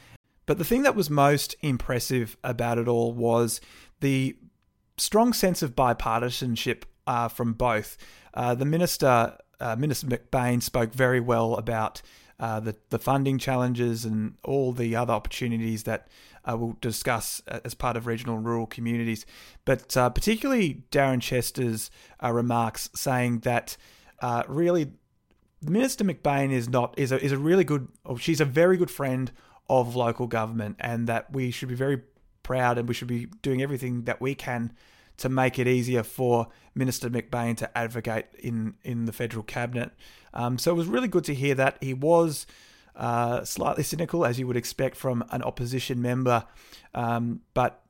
But 0.45 0.59
the 0.59 0.65
thing 0.65 0.83
that 0.83 0.97
was 0.97 1.09
most 1.09 1.55
impressive 1.61 2.37
about 2.43 2.79
it 2.79 2.89
all 2.89 3.13
was 3.13 3.61
the 4.01 4.37
strong 4.99 5.33
sense 5.33 5.63
of 5.63 5.77
bipartisanship 5.77 6.83
uh, 7.07 7.29
from 7.29 7.53
both. 7.53 7.99
Uh, 8.35 8.57
the 8.57 8.65
minister, 8.65 9.39
uh, 9.61 9.77
Minister 9.77 10.09
McBain, 10.09 10.61
spoke 10.61 10.93
very 10.93 11.21
well 11.21 11.55
about 11.55 12.03
uh, 12.43 12.59
the 12.59 12.75
the 12.91 12.99
funding 12.99 13.39
challenges 13.39 14.05
and 14.05 14.35
all 14.43 14.73
the 14.73 14.97
other 14.97 15.13
opportunities 15.13 15.85
that 15.85 16.09
uh, 16.45 16.57
we'll 16.57 16.77
discuss 16.81 17.41
as 17.47 17.73
part 17.73 17.97
of 17.97 18.09
regional 18.09 18.35
and 18.37 18.45
rural 18.45 18.67
communities. 18.67 19.25
But 19.65 19.97
uh, 19.97 20.11
particularly 20.11 20.83
Darren 20.91 21.23
Chester's 21.23 21.89
remarks 22.21 22.91
saying 22.97 23.41
that 23.41 23.77
really 24.49 24.91
Minister 25.63 26.03
McBain 26.03 26.51
is 26.51 26.69
not 26.69 26.99
is 26.99 27.13
a 27.13 27.25
is 27.25 27.31
a 27.31 27.39
really 27.39 27.63
good. 27.63 27.87
She's 28.19 28.41
a 28.41 28.45
very 28.45 28.77
good 28.77 28.91
friend 28.91 29.31
of 29.71 29.95
local 29.95 30.27
government, 30.27 30.77
and 30.81 31.07
that 31.07 31.33
we 31.33 31.53
should 31.53 31.69
be 31.69 31.77
very 31.77 32.03
proud 32.43 32.77
and 32.77 32.89
we 32.89 32.95
should 32.95 33.07
be 33.07 33.27
doing 33.43 33.63
everything 33.63 34.03
that 34.03 34.21
we 34.21 34.35
can 34.35 34.73
to 35.19 35.29
make 35.29 35.59
it 35.59 35.69
easier 35.69 36.03
for 36.03 36.49
Minister 36.75 37.11
McBain 37.11 37.57
to 37.59 37.79
advocate 37.79 38.27
in 38.39 38.75
in 38.83 39.05
the 39.05 39.13
federal 39.13 39.43
cabinet. 39.43 39.93
Um, 40.35 40.59
so 40.59 40.71
it 40.71 40.75
was 40.75 40.87
really 40.87 41.09
good 41.09 41.25
to 41.25 41.35
hear 41.35 41.55
that 41.55 41.79
he 41.81 41.95
was. 41.95 42.47
Uh, 42.95 43.43
slightly 43.43 43.83
cynical, 43.83 44.23
as 44.23 44.39
you 44.39 44.47
would 44.47 44.57
expect 44.57 44.97
from 44.99 45.25
an 45.31 45.43
opposition 45.43 46.03
member, 46.03 46.45
um, 46.95 47.41
but 47.55 47.81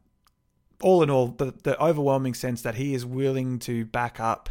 all 0.80 1.02
in 1.02 1.10
all, 1.10 1.28
the, 1.28 1.52
the 1.62 1.80
overwhelming 1.82 2.34
sense 2.34 2.62
that 2.62 2.74
he 2.74 2.94
is 2.94 3.04
willing 3.04 3.58
to 3.58 3.84
back 3.84 4.20
up 4.20 4.50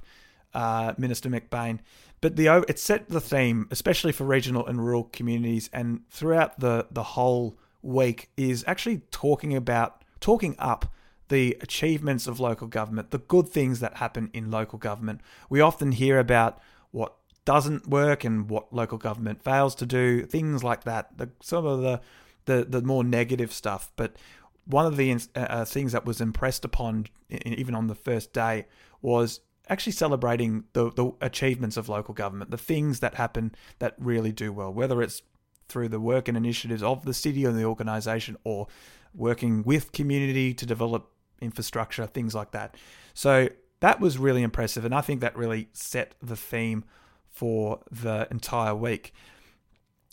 uh, 0.54 0.94
Minister 0.98 1.30
McBain. 1.30 1.80
But 2.22 2.36
the 2.36 2.64
it 2.68 2.78
set 2.80 3.10
the 3.10 3.22
theme, 3.22 3.68
especially 3.72 4.12
for 4.12 4.26
regional 4.26 4.66
and 4.66 4.84
rural 4.84 5.06
communities, 5.06 5.70
and 5.74 6.02
throughout 6.10 6.60
the 6.60 6.88
the 6.92 7.04
whole 7.04 7.58
week 7.82 8.30
is 8.38 8.64
actually 8.68 9.02
talking 9.10 9.56
about 9.56 10.04
talking 10.20 10.56
up 10.60 10.94
the 11.32 11.58
achievements 11.62 12.28
of 12.28 12.42
local 12.42 12.68
government, 12.68 13.10
the 13.10 13.18
good 13.18 13.48
things 13.48 13.80
that 13.80 13.98
happen 13.98 14.30
in 14.34 14.52
local 14.52 14.78
government. 14.78 15.22
We 15.50 15.62
often 15.62 15.94
hear 15.94 16.20
about 16.20 16.60
what 16.92 17.16
doesn't 17.46 17.88
work 17.88 18.26
and 18.26 18.50
what 18.50 18.74
local 18.74 18.98
government 18.98 19.42
fails 19.42 19.74
to 19.76 19.86
do, 19.86 20.26
things 20.26 20.62
like 20.62 20.84
that. 20.84 21.18
The, 21.18 21.30
some 21.42 21.66
of 21.66 21.82
the, 21.82 22.02
the 22.46 22.66
the 22.66 22.82
more 22.82 23.04
negative 23.04 23.54
stuff, 23.54 23.92
but 23.96 24.18
one 24.66 24.86
of 24.86 24.98
the 24.98 25.12
uh, 25.14 25.40
uh 25.40 25.66
things 25.66 25.94
that 25.94 26.06
was 26.06 26.20
impressed 26.20 26.66
upon, 26.66 27.08
even 27.30 27.76
on 27.76 27.88
the 27.88 27.96
first 27.96 28.34
day, 28.34 28.66
was 29.02 29.40
actually 29.70 29.94
celebrating 29.94 30.66
the, 30.74 30.92
the 30.92 31.14
achievements 31.22 31.78
of 31.78 31.88
local 31.88 32.14
government, 32.14 32.52
the 32.52 32.58
things 32.58 33.00
that 33.00 33.16
happen 33.16 33.56
that 33.80 33.96
really 33.98 34.34
do 34.34 34.52
well, 34.52 34.74
whether 34.74 35.02
it's 35.02 35.22
through 35.70 35.88
the 35.88 36.00
work 36.00 36.28
and 36.28 36.36
initiatives 36.36 36.84
of 36.84 37.06
the 37.06 37.14
city 37.14 37.46
and 37.46 37.58
the 37.58 37.64
organisation 37.64 38.36
or 38.44 38.68
working 39.14 39.64
with 39.64 39.94
community 39.94 40.54
to 40.54 40.66
develop 40.66 41.10
infrastructure, 41.42 42.06
things 42.06 42.36
like 42.36 42.52
that. 42.52 42.76
So 43.14 43.50
that 43.82 44.00
was 44.00 44.18
really 44.18 44.44
impressive, 44.44 44.86
and 44.86 44.94
I 44.94 45.02
think 45.02 45.22
that 45.22 45.36
really 45.36 45.70
set 45.74 46.16
the 46.22 46.36
theme 46.36 46.84
for 47.30 47.80
the 47.92 48.28
entire 48.32 48.76
week. 48.76 49.14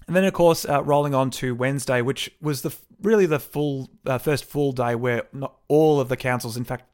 And 0.06 0.16
then, 0.16 0.24
of 0.24 0.32
course, 0.32 0.66
uh, 0.66 0.82
rolling 0.82 1.14
on 1.14 1.30
to 1.32 1.54
Wednesday, 1.54 2.00
which 2.00 2.30
was 2.40 2.62
the 2.62 2.74
really 3.02 3.26
the 3.26 3.38
full 3.38 3.90
uh, 4.06 4.18
first 4.18 4.44
full 4.44 4.72
day 4.72 4.94
where 4.94 5.24
not 5.32 5.56
all 5.68 6.00
of 6.00 6.08
the 6.08 6.16
councils, 6.16 6.56
in 6.56 6.64
fact, 6.64 6.84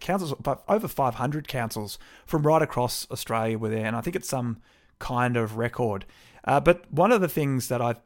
councils, 0.00 0.34
over 0.68 0.86
500 0.86 1.48
councils 1.48 1.98
from 2.26 2.42
right 2.42 2.62
across 2.62 3.06
Australia 3.10 3.58
were 3.58 3.70
there, 3.70 3.86
and 3.86 3.96
I 3.96 4.00
think 4.02 4.16
it's 4.16 4.28
some 4.28 4.58
kind 4.98 5.36
of 5.36 5.56
record. 5.56 6.04
Uh, 6.44 6.60
but 6.60 6.90
one 6.92 7.10
of 7.10 7.20
the 7.20 7.28
things 7.28 7.68
that 7.68 7.80
I 7.80 7.96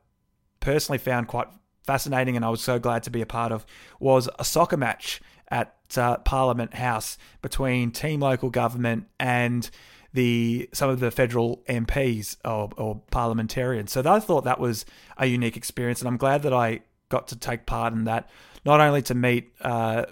personally 0.61 0.99
found 0.99 1.29
quite 1.29 1.49
fascinating, 1.85 2.37
and 2.37 2.45
I 2.45 2.51
was 2.51 2.63
so 2.63 2.79
glad 2.79 3.03
to 3.05 3.11
be 3.11 3.21
a 3.21 3.27
part 3.27 3.53
of, 3.53 3.67
was 3.99 4.29
a 4.39 4.45
soccer 4.45 4.77
match 4.77 5.21
at 5.53 5.77
uh, 5.97 6.17
Parliament 6.19 6.75
House 6.75 7.19
between 7.43 7.93
Team 7.93 8.21
Local 8.21 8.51
Government 8.51 9.07
and 9.21 9.71
the 10.15 10.69
some 10.73 10.91
of 10.91 10.99
the 10.99 11.11
federal 11.11 11.63
MPs 11.69 12.37
or, 12.45 12.71
or 12.77 13.03
parliamentarians. 13.11 13.93
So 13.93 14.03
I 14.05 14.19
thought 14.19 14.45
that 14.45 14.59
was 14.59 14.85
a 15.17 15.27
unique 15.27 15.57
experience, 15.57 16.01
and 16.01 16.09
I'm 16.09 16.17
glad 16.17 16.43
that 16.43 16.53
I 16.53 16.81
got 17.09 17.29
to 17.29 17.37
take 17.37 17.67
part 17.67 17.93
in 17.93 18.05
that 18.05 18.29
not 18.65 18.81
only 18.81 19.03
to 19.03 19.15
meet 19.15 19.53
uh, 19.61 20.07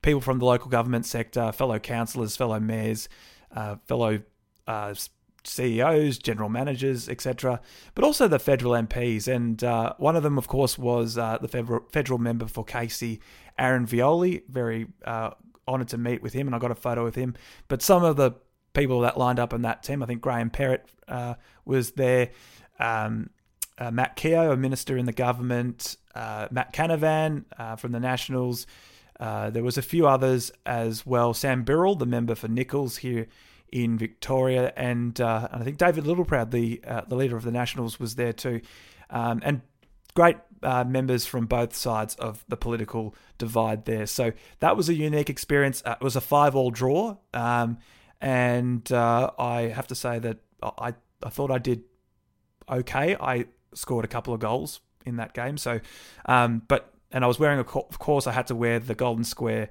people 0.00 0.20
from 0.20 0.38
the 0.38 0.46
local 0.46 0.70
government 0.70 1.04
sector, 1.04 1.52
fellow 1.52 1.78
councillors, 1.78 2.36
fellow 2.36 2.58
mayors, 2.58 3.08
uh, 3.54 3.76
fellow 3.86 4.20
uh, 4.66 4.94
CEOs, 5.44 6.18
general 6.18 6.48
managers, 6.48 7.08
etc., 7.08 7.60
but 7.94 8.04
also 8.04 8.28
the 8.28 8.38
federal 8.38 8.72
MPs. 8.72 9.28
And 9.28 9.62
uh, 9.62 9.94
one 9.98 10.16
of 10.16 10.22
them, 10.22 10.38
of 10.38 10.48
course, 10.48 10.78
was 10.78 11.18
uh, 11.18 11.38
the 11.40 11.48
federal, 11.48 11.86
federal 11.92 12.18
member 12.18 12.46
for 12.46 12.64
Casey, 12.64 13.20
Aaron 13.58 13.86
Violi. 13.86 14.42
Very 14.48 14.86
uh, 15.04 15.30
honoured 15.66 15.88
to 15.88 15.98
meet 15.98 16.22
with 16.22 16.32
him, 16.32 16.46
and 16.46 16.54
I 16.54 16.58
got 16.58 16.70
a 16.70 16.76
photo 16.76 17.04
with 17.04 17.14
him. 17.14 17.34
But 17.68 17.82
some 17.82 18.04
of 18.04 18.16
the 18.16 18.32
people 18.74 19.00
that 19.00 19.18
lined 19.18 19.38
up 19.38 19.52
in 19.52 19.62
that 19.62 19.82
team, 19.82 20.02
I 20.02 20.06
think 20.06 20.20
Graham 20.20 20.50
Perrett 20.50 20.82
was 21.64 21.92
there. 21.92 22.30
Um, 22.78 23.30
uh, 23.78 23.90
Matt 23.90 24.16
Keogh, 24.16 24.52
a 24.52 24.56
minister 24.56 24.96
in 24.96 25.06
the 25.06 25.12
government, 25.12 25.96
uh, 26.14 26.48
Matt 26.50 26.72
Canavan 26.72 27.44
uh, 27.58 27.76
from 27.76 27.92
the 27.92 28.00
Nationals. 28.00 28.66
Uh, 29.18 29.50
there 29.50 29.62
was 29.62 29.78
a 29.78 29.82
few 29.82 30.06
others 30.06 30.50
as 30.64 31.06
well. 31.06 31.34
Sam 31.34 31.64
Birrell, 31.64 31.98
the 31.98 32.06
member 32.06 32.34
for 32.34 32.48
Nicholls 32.48 32.98
here 32.98 33.26
in 33.72 33.98
Victoria, 33.98 34.72
and, 34.76 35.20
uh, 35.20 35.48
and 35.50 35.60
I 35.60 35.64
think 35.64 35.78
David 35.78 36.04
Littleproud, 36.04 36.50
the 36.50 36.80
uh, 36.86 37.02
the 37.02 37.16
leader 37.16 37.36
of 37.36 37.42
the 37.42 37.50
Nationals, 37.50 37.98
was 37.98 38.14
there 38.14 38.32
too, 38.32 38.60
um, 39.10 39.40
and 39.44 39.60
great 40.16 40.38
members 40.62 41.26
from 41.26 41.46
both 41.46 41.76
sides 41.76 42.16
of 42.16 42.44
the 42.48 42.56
political 42.56 43.14
divide 43.38 43.84
there. 43.84 44.06
So 44.06 44.32
that 44.58 44.76
was 44.76 44.88
a 44.88 44.94
unique 44.94 45.30
experience. 45.30 45.82
it 45.86 46.00
was 46.00 46.16
a 46.16 46.20
five-all 46.20 46.72
draw, 46.72 47.16
um, 47.32 47.78
and 48.20 48.90
I 48.90 49.72
have 49.72 49.86
to 49.88 49.94
say 49.94 50.18
that 50.18 50.38
I 50.62 50.94
I 51.22 51.28
thought 51.28 51.50
I 51.50 51.58
did 51.58 51.84
okay. 52.68 53.16
I 53.20 53.46
scored 53.74 54.04
a 54.04 54.08
couple 54.08 54.34
of 54.34 54.40
goals 54.40 54.80
in 55.04 55.16
that 55.16 55.34
game. 55.34 55.56
So, 55.56 55.80
um, 56.26 56.62
but 56.66 56.92
and 57.12 57.24
I 57.24 57.28
was 57.28 57.38
wearing 57.38 57.58
a 57.58 57.62
of 57.62 57.98
course 57.98 58.26
I 58.26 58.32
had 58.32 58.48
to 58.48 58.54
wear 58.54 58.78
the 58.78 58.94
Golden 58.94 59.24
Square 59.24 59.70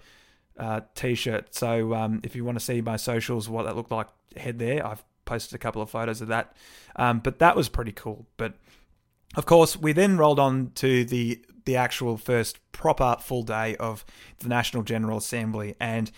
uh, 0.58 0.82
t-shirt. 0.96 1.54
So 1.54 1.94
um, 1.94 2.22
if 2.24 2.36
you 2.36 2.46
want 2.46 2.58
to 2.58 2.64
see 2.64 2.82
my 2.82 2.96
socials, 2.96 3.50
what 3.50 3.64
that 3.64 3.76
looked 3.76 3.92
like, 3.92 4.08
head 4.38 4.60
there. 4.60 4.86
I've 4.86 5.04
posted 5.26 5.56
a 5.56 5.58
couple 5.58 5.82
of 5.82 5.90
photos 5.90 6.22
of 6.22 6.30
that. 6.30 6.56
Um, 6.96 7.20
but 7.20 7.40
that 7.40 7.56
was 7.56 7.68
pretty 7.68 7.92
cool. 7.92 8.26
But 8.38 8.54
of 9.36 9.46
course, 9.46 9.78
we 9.78 9.94
then 9.94 10.18
rolled 10.18 10.40
on 10.40 10.72
to 10.76 11.06
the 11.06 11.44
the 11.66 11.76
actual 11.76 12.16
first 12.16 12.60
proper 12.72 13.18
full 13.20 13.42
day 13.42 13.76
of 13.78 14.06
the 14.40 14.48
National 14.48 14.84
General 14.84 15.18
Assembly, 15.18 15.76
and 15.80 16.12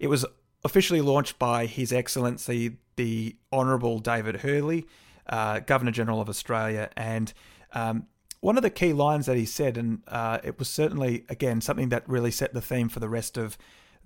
it 0.00 0.06
was 0.06 0.24
officially 0.64 1.02
launched 1.02 1.38
by 1.38 1.66
His 1.66 1.92
Excellency 1.92 2.78
the 2.96 3.36
Honourable 3.52 3.98
David 3.98 4.36
Hurley 4.36 4.86
uh, 5.26 5.60
Governor 5.60 5.90
General 5.90 6.20
of 6.20 6.28
Australia. 6.28 6.90
And 6.96 7.32
um, 7.72 8.06
one 8.40 8.56
of 8.56 8.62
the 8.62 8.70
key 8.70 8.92
lines 8.92 9.26
that 9.26 9.36
he 9.36 9.46
said, 9.46 9.76
and 9.76 10.02
uh, 10.08 10.38
it 10.44 10.58
was 10.58 10.68
certainly, 10.68 11.24
again, 11.28 11.60
something 11.60 11.88
that 11.90 12.08
really 12.08 12.30
set 12.30 12.54
the 12.54 12.60
theme 12.60 12.88
for 12.88 13.00
the 13.00 13.08
rest 13.08 13.36
of 13.36 13.56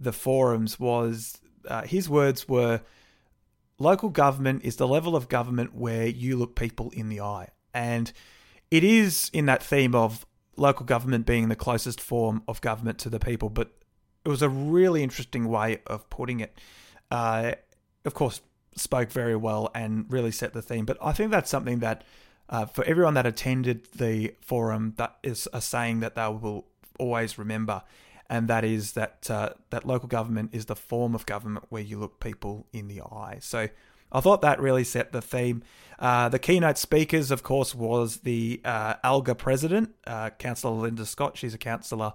the 0.01 0.13
forums, 0.13 0.79
was 0.79 1.41
uh, 1.67 1.83
his 1.83 2.09
words 2.09 2.49
were 2.49 2.81
local 3.79 4.09
government 4.09 4.65
is 4.65 4.77
the 4.77 4.89
level 4.89 5.15
of 5.15 5.29
government 5.29 5.75
where 5.75 6.07
you 6.07 6.37
look 6.37 6.55
people 6.55 6.91
in 6.91 7.09
the 7.09 7.21
eye. 7.21 7.49
And 7.75 8.13
it 8.71 8.85
is 8.85 9.31
in 9.33 9.47
that 9.47 9.63
theme 9.63 9.95
of 9.95 10.27
local 10.57 10.85
government 10.85 11.27
being 11.27 11.49
the 11.49 11.57
closest 11.57 12.01
form 12.01 12.43
of 12.49 12.61
government 12.61 12.99
to 12.99 13.11
the 13.11 13.19
people, 13.19 13.49
but 13.49 13.71
it 14.25 14.29
was 14.29 14.43
a 14.43 14.49
really 14.49 15.03
interesting 15.03 15.49
way 15.49 15.81
of 15.87 16.09
putting 16.11 16.41
it. 16.41 16.59
Uh, 17.11 17.53
of 18.05 18.15
course, 18.15 18.41
spoke 18.77 19.11
very 19.11 19.37
well 19.37 19.71
and 19.75 20.07
really 20.11 20.31
set 20.31 20.53
the 20.53 20.63
theme. 20.63 20.85
But 20.85 20.99
I 21.01 21.13
think 21.13 21.31
that's 21.31 21.51
something 21.51 21.79
that 21.81 22.05
uh, 22.49 22.67
for 22.67 22.85
everyone 22.85 23.15
that 23.15 23.27
attended 23.27 23.87
the 23.95 24.35
forum, 24.41 24.95
that 24.97 25.17
is 25.23 25.49
a 25.53 25.61
saying 25.61 26.01
that 26.01 26.15
they 26.15 26.27
will 26.29 26.67
always 26.99 27.39
remember, 27.39 27.83
and 28.31 28.49
that 28.49 28.65
is 28.65 28.93
that 28.93 29.31
uh, 29.31 29.51
that 29.71 29.87
local 29.87 30.09
government 30.09 30.51
is 30.53 30.67
the 30.67 30.77
form 30.77 31.15
of 31.15 31.27
government 31.27 31.67
where 31.69 31.83
you 31.83 31.99
look 31.99 32.21
people 32.21 32.67
in 32.73 32.89
the 32.89 33.03
eye. 33.03 33.39
So 33.41 33.69
I 34.11 34.21
thought 34.21 34.43
that 34.43 34.61
really 34.61 34.85
set 34.85 35.13
the 35.13 35.23
theme. 35.23 35.63
Uh, 35.99 36.29
the 36.29 36.39
keynote 36.39 36.79
speakers, 36.79 37.31
of 37.31 37.43
course, 37.43 37.75
was 37.75 38.19
the 38.19 38.61
uh, 38.65 38.95
ALGA 39.05 39.37
president, 39.37 39.95
uh, 40.07 40.31
Councillor 40.31 40.75
Linda 40.75 41.05
Scott. 41.05 41.37
She's 41.37 41.55
a 41.55 41.59
councillor 41.59 42.13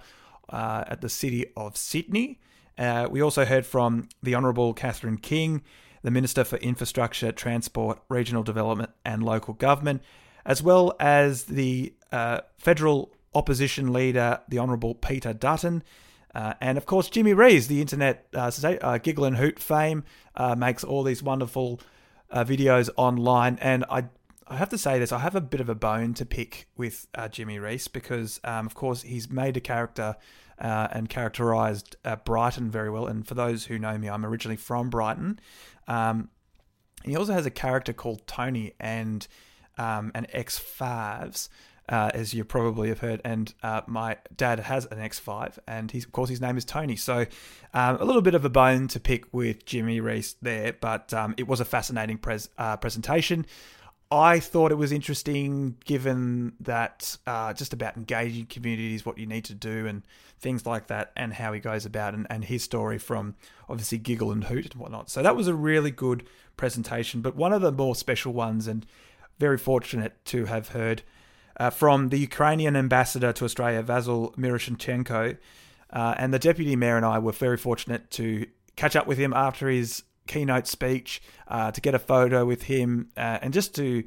uh, 0.49 0.85
at 0.87 1.01
the 1.01 1.09
City 1.09 1.47
of 1.57 1.75
Sydney. 1.75 2.39
Uh, 2.77 3.07
we 3.09 3.21
also 3.21 3.45
heard 3.45 3.65
from 3.65 4.07
the 4.21 4.35
Honourable 4.35 4.73
Catherine 4.73 5.17
King, 5.17 5.61
the 6.01 6.11
Minister 6.11 6.43
for 6.43 6.57
Infrastructure, 6.57 7.31
Transport, 7.31 7.99
Regional 8.09 8.43
Development 8.43 8.89
and 9.05 9.23
Local 9.23 9.53
Government, 9.53 10.01
as 10.45 10.63
well 10.63 10.95
as 10.99 11.45
the 11.45 11.93
uh, 12.11 12.41
federal 12.57 13.13
opposition 13.35 13.93
leader, 13.93 14.39
the 14.47 14.59
Honourable 14.59 14.95
Peter 14.95 15.33
Dutton. 15.33 15.83
Uh, 16.33 16.53
and 16.59 16.77
of 16.77 16.85
course, 16.85 17.09
Jimmy 17.09 17.33
Rees, 17.33 17.67
the 17.67 17.81
internet 17.81 18.27
uh, 18.33 18.51
uh, 18.81 18.97
giggle 18.97 19.25
and 19.25 19.37
hoot 19.37 19.59
fame, 19.59 20.03
uh, 20.35 20.55
makes 20.55 20.83
all 20.83 21.03
these 21.03 21.21
wonderful 21.21 21.79
uh, 22.31 22.43
videos 22.43 22.89
online. 22.97 23.57
And 23.61 23.85
I, 23.89 24.05
I 24.47 24.57
have 24.57 24.69
to 24.69 24.77
say 24.77 24.97
this: 24.99 25.11
I 25.11 25.19
have 25.19 25.35
a 25.35 25.41
bit 25.41 25.61
of 25.61 25.69
a 25.69 25.75
bone 25.75 26.13
to 26.15 26.25
pick 26.25 26.67
with 26.75 27.07
uh, 27.13 27.27
Jimmy 27.27 27.59
Rees 27.59 27.87
because, 27.87 28.39
um, 28.43 28.65
of 28.65 28.73
course, 28.73 29.03
he's 29.03 29.29
made 29.29 29.57
a 29.57 29.61
character 29.61 30.15
and 30.59 31.09
characterised 31.09 31.97
Brighton 32.23 32.71
very 32.71 32.89
well. 32.89 33.05
And 33.07 33.27
for 33.27 33.33
those 33.33 33.65
who 33.65 33.77
know 33.77 33.97
me, 33.97 34.09
I'm 34.09 34.25
originally 34.25 34.55
from 34.55 34.89
Brighton. 34.89 35.39
Um, 35.89 36.29
he 37.03 37.17
also 37.17 37.33
has 37.33 37.45
a 37.45 37.51
character 37.51 37.91
called 37.91 38.25
Tony 38.27 38.73
and 38.79 39.27
um, 39.77 40.11
an 40.15 40.25
X5s 40.33 41.49
uh, 41.89 42.11
as 42.13 42.33
you 42.33 42.43
probably 42.43 42.89
have 42.89 42.99
heard. 42.99 43.21
And 43.23 43.53
uh, 43.61 43.81
my 43.87 44.17
dad 44.35 44.59
has 44.59 44.85
an 44.85 44.97
X5, 44.97 45.59
and 45.67 45.91
he's, 45.91 46.05
of 46.05 46.11
course 46.11 46.29
his 46.29 46.41
name 46.41 46.57
is 46.57 46.65
Tony. 46.65 46.95
So 46.95 47.25
um, 47.73 47.97
a 47.99 48.05
little 48.05 48.21
bit 48.21 48.35
of 48.35 48.45
a 48.45 48.49
bone 48.49 48.87
to 48.89 48.99
pick 48.99 49.25
with 49.33 49.65
Jimmy 49.65 49.99
Rees 49.99 50.35
there, 50.41 50.73
but 50.73 51.13
um, 51.13 51.33
it 51.37 51.47
was 51.47 51.59
a 51.59 51.65
fascinating 51.65 52.17
pres- 52.17 52.49
uh, 52.57 52.77
presentation. 52.77 53.45
I 54.11 54.39
thought 54.39 54.71
it 54.71 54.75
was 54.75 54.91
interesting 54.91 55.75
given 55.85 56.53
that 56.59 57.17
uh, 57.25 57.53
just 57.53 57.73
about 57.73 57.97
engaging 57.97 58.45
communities, 58.45 59.05
what 59.05 59.17
you 59.17 59.25
need 59.25 59.45
to 59.45 59.55
do, 59.55 59.87
and 59.87 60.03
things 60.39 60.67
like 60.67 60.87
that, 60.87 61.11
and 61.15 61.33
how 61.33 61.51
he 61.51 61.59
goes 61.59 61.85
about, 61.85 62.13
and, 62.13 62.27
and 62.29 62.45
his 62.45 62.63
story 62.63 62.99
from 62.99 63.35
obviously 63.67 63.97
Giggle 63.97 64.31
and 64.31 64.43
Hoot 64.43 64.65
and 64.65 64.75
whatnot. 64.75 65.09
So 65.09 65.23
that 65.23 65.35
was 65.35 65.47
a 65.47 65.55
really 65.55 65.89
good 65.89 66.27
presentation, 66.57 67.21
but 67.21 67.35
one 67.35 67.53
of 67.53 67.63
the 67.63 67.71
more 67.71 67.95
special 67.95 68.33
ones, 68.33 68.67
and 68.67 68.85
very 69.39 69.57
fortunate 69.57 70.23
to 70.25 70.45
have 70.45 70.69
heard 70.69 71.01
uh, 71.57 71.69
from 71.69 72.09
the 72.09 72.17
Ukrainian 72.17 72.75
ambassador 72.75 73.33
to 73.33 73.45
Australia, 73.45 73.83
Vasyl 73.83 74.35
Myroshnychenko. 74.35 75.37
Uh, 75.91 76.15
and 76.17 76.33
the 76.33 76.39
deputy 76.39 76.75
mayor 76.75 76.97
and 76.97 77.05
I 77.05 77.19
were 77.19 77.31
very 77.31 77.57
fortunate 77.57 78.09
to 78.11 78.47
catch 78.75 78.95
up 78.95 79.05
with 79.05 79.19
him 79.19 79.31
after 79.33 79.69
his 79.69 80.03
keynote 80.27 80.67
speech, 80.67 81.21
uh, 81.47 81.71
to 81.71 81.81
get 81.81 81.93
a 81.93 81.99
photo 81.99 82.45
with 82.45 82.63
him, 82.63 83.09
uh, 83.17 83.39
and 83.41 83.53
just 83.53 83.75
to 83.75 84.03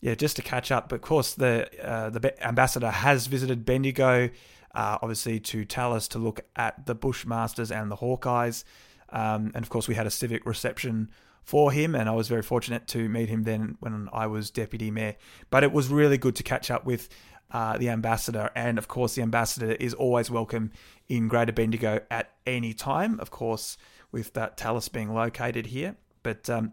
yeah, 0.00 0.14
just 0.14 0.36
to 0.36 0.42
catch 0.42 0.70
up. 0.70 0.90
But 0.90 0.96
of 0.96 1.02
course, 1.02 1.34
the 1.34 1.68
uh, 1.82 2.10
the 2.10 2.46
ambassador 2.46 2.90
has 2.90 3.26
visited 3.26 3.64
Bendigo, 3.64 4.28
uh, 4.74 4.98
obviously 5.00 5.40
to 5.40 5.64
tell 5.64 5.94
us 5.94 6.06
to 6.08 6.18
look 6.18 6.40
at 6.54 6.86
the 6.86 6.94
Bushmasters 6.94 7.74
and 7.74 7.90
the 7.90 7.96
Hawkeis, 7.96 8.64
um, 9.10 9.52
and 9.54 9.64
of 9.64 9.70
course 9.70 9.88
we 9.88 9.94
had 9.94 10.06
a 10.06 10.10
civic 10.10 10.44
reception 10.44 11.10
for 11.46 11.70
him, 11.70 11.94
and 11.94 12.08
I 12.08 12.12
was 12.12 12.26
very 12.26 12.42
fortunate 12.42 12.88
to 12.88 13.08
meet 13.08 13.28
him 13.28 13.44
then 13.44 13.76
when 13.78 14.08
I 14.12 14.26
was 14.26 14.50
deputy 14.50 14.90
mayor. 14.90 15.14
But 15.48 15.62
it 15.62 15.72
was 15.72 15.88
really 15.88 16.18
good 16.18 16.34
to 16.36 16.42
catch 16.42 16.72
up 16.72 16.84
with 16.84 17.08
uh, 17.52 17.78
the 17.78 17.88
ambassador, 17.88 18.50
and 18.56 18.78
of 18.78 18.88
course, 18.88 19.14
the 19.14 19.22
ambassador 19.22 19.72
is 19.72 19.94
always 19.94 20.28
welcome 20.28 20.72
in 21.08 21.28
Greater 21.28 21.52
Bendigo 21.52 22.00
at 22.10 22.32
any 22.46 22.74
time. 22.74 23.20
Of 23.20 23.30
course, 23.30 23.78
with 24.10 24.32
that 24.32 24.58
Thales 24.58 24.88
being 24.88 25.14
located 25.14 25.66
here, 25.66 25.94
but 26.24 26.50
um, 26.50 26.72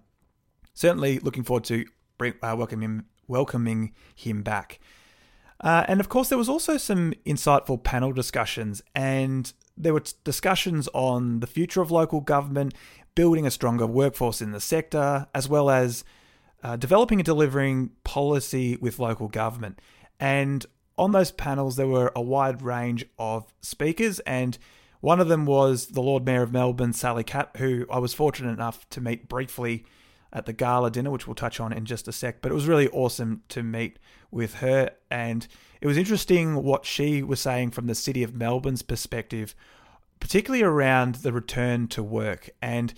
certainly 0.73 1.19
looking 1.19 1.43
forward 1.43 1.65
to 1.65 1.85
bring, 2.17 2.33
uh, 2.41 2.55
welcoming 2.57 2.83
him, 2.83 3.05
welcoming 3.27 3.93
him 4.15 4.41
back. 4.41 4.79
Uh, 5.61 5.85
and 5.87 5.99
of 5.99 6.09
course, 6.09 6.29
there 6.29 6.37
was 6.37 6.49
also 6.49 6.77
some 6.77 7.13
insightful 7.27 7.81
panel 7.81 8.11
discussions, 8.11 8.81
and 8.95 9.53
there 9.77 9.93
were 9.93 10.03
discussions 10.23 10.89
on 10.95 11.39
the 11.41 11.47
future 11.47 11.81
of 11.81 11.91
local 11.91 12.21
government, 12.21 12.73
building 13.15 13.45
a 13.45 13.51
stronger 13.51 13.87
workforce 13.87 14.41
in 14.41 14.51
the 14.51 14.59
sector, 14.59 15.27
as 15.33 15.47
well 15.47 15.69
as 15.69 16.03
uh, 16.63 16.75
developing 16.75 17.19
and 17.19 17.25
delivering 17.25 17.91
policy 18.03 18.77
with 18.77 18.99
local 18.99 19.27
government. 19.27 19.79
And 20.19 20.65
on 20.97 21.11
those 21.11 21.31
panels, 21.31 21.75
there 21.75 21.87
were 21.87 22.11
a 22.15 22.21
wide 22.21 22.61
range 22.61 23.05
of 23.17 23.53
speakers, 23.61 24.19
and 24.21 24.57
one 25.01 25.19
of 25.19 25.27
them 25.27 25.45
was 25.45 25.87
the 25.87 26.01
Lord 26.01 26.25
Mayor 26.25 26.43
of 26.43 26.53
Melbourne, 26.53 26.93
Sally 26.93 27.23
Capp, 27.23 27.57
who 27.57 27.85
I 27.91 27.99
was 27.99 28.13
fortunate 28.13 28.53
enough 28.53 28.87
to 28.89 29.01
meet 29.01 29.27
briefly 29.27 29.85
at 30.31 30.45
the 30.45 30.53
gala 30.53 30.89
dinner, 30.89 31.11
which 31.11 31.27
we'll 31.27 31.35
touch 31.35 31.59
on 31.59 31.73
in 31.73 31.85
just 31.85 32.07
a 32.07 32.11
sec. 32.11 32.41
But 32.41 32.51
it 32.51 32.55
was 32.55 32.67
really 32.67 32.87
awesome 32.89 33.43
to 33.49 33.61
meet 33.63 33.99
with 34.31 34.55
her, 34.55 34.91
and 35.11 35.47
it 35.81 35.87
was 35.87 35.97
interesting 35.97 36.63
what 36.63 36.85
she 36.85 37.21
was 37.21 37.39
saying 37.39 37.71
from 37.71 37.87
the 37.87 37.95
City 37.95 38.23
of 38.23 38.33
Melbourne's 38.33 38.81
perspective 38.81 39.55
particularly 40.23 40.63
around 40.63 41.15
the 41.15 41.33
return 41.33 41.85
to 41.85 42.01
work. 42.01 42.49
And 42.61 42.93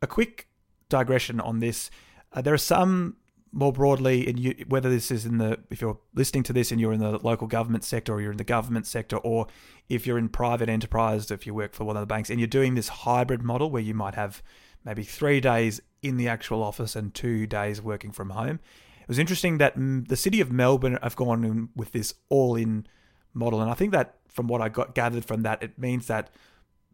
a 0.00 0.06
quick 0.06 0.46
digression 0.88 1.40
on 1.40 1.58
this 1.58 1.90
uh, 2.32 2.40
there 2.40 2.54
are 2.54 2.58
some 2.58 3.16
more 3.50 3.72
broadly, 3.72 4.28
in 4.28 4.36
you, 4.36 4.54
whether 4.68 4.88
this 4.88 5.10
is 5.10 5.26
in 5.26 5.38
the 5.38 5.58
if 5.70 5.80
you're 5.80 5.98
listening 6.14 6.44
to 6.44 6.52
this 6.52 6.70
and 6.70 6.80
you're 6.80 6.92
in 6.92 7.00
the 7.00 7.18
local 7.18 7.48
government 7.48 7.82
sector 7.82 8.12
or 8.14 8.20
you're 8.20 8.30
in 8.30 8.36
the 8.36 8.44
government 8.44 8.86
sector 8.86 9.16
or 9.16 9.48
if 9.88 10.06
you're 10.06 10.18
in 10.18 10.28
private 10.28 10.68
enterprise, 10.68 11.32
if 11.32 11.46
you 11.46 11.54
work 11.54 11.74
for 11.74 11.82
one 11.82 11.96
of 11.96 12.00
the 12.00 12.06
banks 12.06 12.30
and 12.30 12.38
you're 12.38 12.46
doing 12.46 12.76
this 12.76 12.88
hybrid 12.88 13.42
model 13.42 13.68
where 13.68 13.82
you 13.82 13.94
might 13.94 14.14
have 14.14 14.40
maybe 14.84 15.02
three 15.02 15.40
days 15.40 15.80
in 16.00 16.16
the 16.16 16.28
actual 16.28 16.62
office 16.62 16.94
and 16.94 17.12
two 17.12 17.44
days 17.44 17.82
working 17.82 18.12
from 18.12 18.30
home. 18.30 18.60
It 19.00 19.08
was 19.08 19.18
interesting 19.18 19.58
that 19.58 19.74
the 19.76 20.16
city 20.16 20.40
of 20.40 20.52
Melbourne 20.52 20.98
have 21.02 21.16
gone 21.16 21.70
with 21.74 21.90
this 21.90 22.14
all-in 22.28 22.86
model, 23.34 23.60
and 23.60 23.70
I 23.70 23.74
think 23.74 23.90
that 23.92 24.18
from 24.36 24.46
what 24.46 24.60
I 24.60 24.68
got 24.68 24.94
gathered 24.94 25.24
from 25.24 25.42
that, 25.42 25.62
it 25.62 25.78
means 25.78 26.06
that 26.06 26.28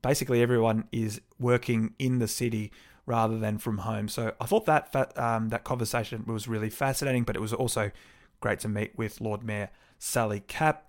basically 0.01 0.41
everyone 0.41 0.85
is 0.93 1.21
working 1.41 1.95
in 1.99 2.21
the 2.21 2.29
city 2.29 2.71
rather 3.05 3.37
than 3.37 3.59
from 3.59 3.79
home. 3.79 4.09
So 4.09 4.33
I 4.41 4.47
thought 4.47 4.67
that 4.67 5.19
um, 5.19 5.49
that 5.49 5.65
conversation 5.65 6.25
was 6.25 6.47
really 6.47 6.71
fascinating, 6.71 7.25
but 7.25 7.35
it 7.35 7.41
was 7.41 7.53
also 7.53 7.91
great 8.41 8.61
to 8.61 8.69
meet 8.69 8.97
with 8.97 9.21
Lord 9.21 9.43
Mayor 9.43 9.71
Sally 9.99 10.41
Capp. 10.47 10.87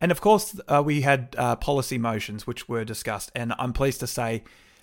And 0.00 0.10
of 0.10 0.20
course, 0.20 0.58
uh, 0.66 0.82
we 0.84 1.02
had 1.02 1.36
uh, 1.38 1.54
policy 1.56 1.96
motions 1.96 2.46
which 2.46 2.68
were 2.68 2.84
discussed, 2.84 3.30
and 3.36 3.54
I'm 3.56 3.72
pleased 3.72 4.00
to 4.00 4.08
say 4.08 4.42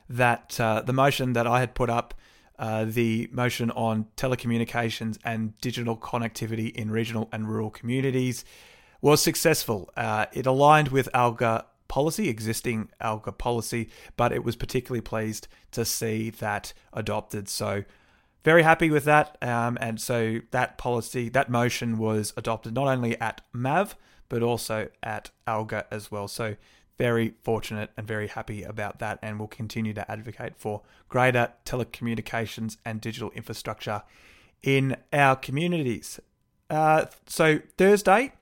that 0.10 0.58
uh, 0.60 0.82
the 0.82 0.94
motion 0.94 1.34
that 1.34 1.46
I 1.46 1.60
had 1.60 1.76
put 1.76 1.90
up, 1.90 2.14
uh, 2.58 2.86
the 2.86 3.28
motion 3.32 3.70
on 3.72 4.06
telecommunications 4.16 5.18
and 5.26 5.60
digital 5.60 5.98
connectivity 5.98 6.74
in 6.74 6.90
regional 6.90 7.28
and 7.34 7.50
rural 7.50 7.70
communities, 7.70 8.46
was 9.02 9.22
successful. 9.22 9.90
Uh, 9.96 10.26
it 10.34 10.46
aligned 10.46 10.90
with 10.90 11.10
ALGA 11.14 11.66
policy, 11.88 12.30
existing 12.30 12.90
ALGA 13.02 13.38
policy, 13.38 13.90
but 14.16 14.32
it 14.32 14.44
was 14.44 14.56
particularly 14.56 15.02
pleased 15.02 15.48
to 15.72 15.86
see 15.86 16.30
that 16.30 16.74
adopted. 16.94 17.50
So, 17.50 17.84
very 18.44 18.64
happy 18.64 18.90
with 18.90 19.04
that. 19.06 19.38
Um, 19.42 19.78
and 19.82 20.00
so, 20.00 20.40
that 20.52 20.78
policy, 20.78 21.30
that 21.30 21.50
motion 21.50 21.98
was 21.98 22.34
adopted 22.38 22.74
not 22.74 22.88
only 22.88 23.20
at 23.20 23.42
MAV, 23.54 23.96
but 24.30 24.44
also 24.44 24.90
at 25.04 25.32
ALGA 25.48 25.86
as 25.92 26.12
well. 26.12 26.28
So, 26.28 26.56
very 26.98 27.36
fortunate 27.44 27.92
and 27.96 28.08
very 28.08 28.28
happy 28.28 28.64
about 28.64 29.00
that, 29.00 29.20
and 29.22 29.40
will 29.40 29.48
continue 29.48 29.94
to 29.94 30.12
advocate 30.12 30.56
for 30.56 30.82
greater 31.10 31.54
telecommunications 31.66 32.78
and 32.84 33.00
digital 33.00 33.30
infrastructure 33.32 34.02
in 34.64 34.98
our 35.14 35.36
communities. 35.36 36.20
Uh, 36.70 37.06
so, 37.28 37.60
Thursday, 37.78 38.34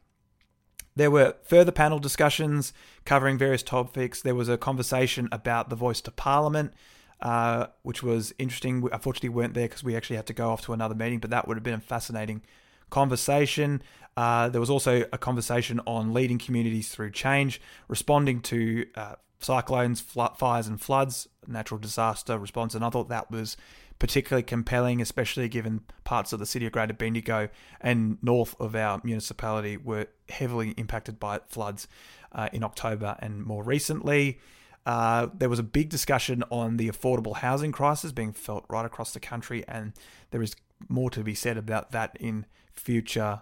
there 0.95 1.11
were 1.11 1.35
further 1.43 1.71
panel 1.71 1.99
discussions 1.99 2.73
covering 3.03 3.37
various 3.37 3.63
topics. 3.63 4.21
There 4.21 4.35
was 4.35 4.49
a 4.49 4.57
conversation 4.57 5.27
about 5.31 5.69
the 5.69 5.75
voice 5.75 6.01
to 6.01 6.11
Parliament, 6.11 6.73
uh, 7.21 7.67
which 7.83 8.01
was 8.01 8.33
interesting. 8.39 8.81
We 8.81 8.89
unfortunately, 8.91 9.29
weren't 9.29 9.53
there 9.53 9.67
because 9.67 9.83
we 9.83 9.95
actually 9.95 10.15
had 10.15 10.27
to 10.27 10.33
go 10.33 10.49
off 10.49 10.61
to 10.63 10.73
another 10.73 10.95
meeting, 10.95 11.19
but 11.19 11.29
that 11.31 11.47
would 11.47 11.57
have 11.57 11.63
been 11.63 11.73
a 11.73 11.79
fascinating 11.79 12.41
conversation. 12.89 13.81
Uh, 14.15 14.47
there 14.47 14.61
was 14.61 14.69
also 14.69 15.03
a 15.11 15.17
conversation 15.17 15.81
on 15.85 16.13
leading 16.13 16.37
communities 16.37 16.89
through 16.89 17.11
change, 17.11 17.59
responding 17.89 18.39
to 18.41 18.85
uh, 18.95 19.15
cyclones, 19.39 19.99
fires, 20.37 20.67
and 20.67 20.79
floods, 20.79 21.27
natural 21.45 21.79
disaster 21.79 22.37
response. 22.37 22.73
And 22.73 22.85
I 22.85 22.89
thought 22.89 23.09
that 23.09 23.29
was 23.29 23.57
particularly 23.99 24.43
compelling, 24.43 25.01
especially 25.01 25.47
given 25.47 25.81
parts 26.03 26.33
of 26.33 26.39
the 26.39 26.45
city 26.45 26.65
of 26.65 26.71
Greater 26.71 26.93
Bendigo 26.93 27.49
and 27.81 28.17
north 28.21 28.55
of 28.59 28.75
our 28.75 28.99
municipality 29.03 29.77
were 29.77 30.07
heavily 30.29 30.71
impacted 30.71 31.19
by 31.19 31.39
floods 31.47 31.87
uh, 32.31 32.49
in 32.51 32.63
October 32.63 33.15
and 33.19 33.43
more 33.43 33.63
recently. 33.63 34.39
Uh, 34.85 35.27
there 35.33 35.49
was 35.49 35.59
a 35.59 35.63
big 35.63 35.89
discussion 35.89 36.43
on 36.51 36.77
the 36.77 36.89
affordable 36.89 37.37
housing 37.37 37.71
crisis 37.71 38.11
being 38.11 38.33
felt 38.33 38.65
right 38.69 38.85
across 38.85 39.13
the 39.13 39.19
country, 39.19 39.63
and 39.67 39.93
there 40.31 40.43
is 40.43 40.55
more 40.89 41.09
to 41.09 41.23
be 41.23 41.33
said 41.33 41.57
about 41.57 41.91
that 41.91 42.15
in 42.19 42.45
future, 42.71 43.41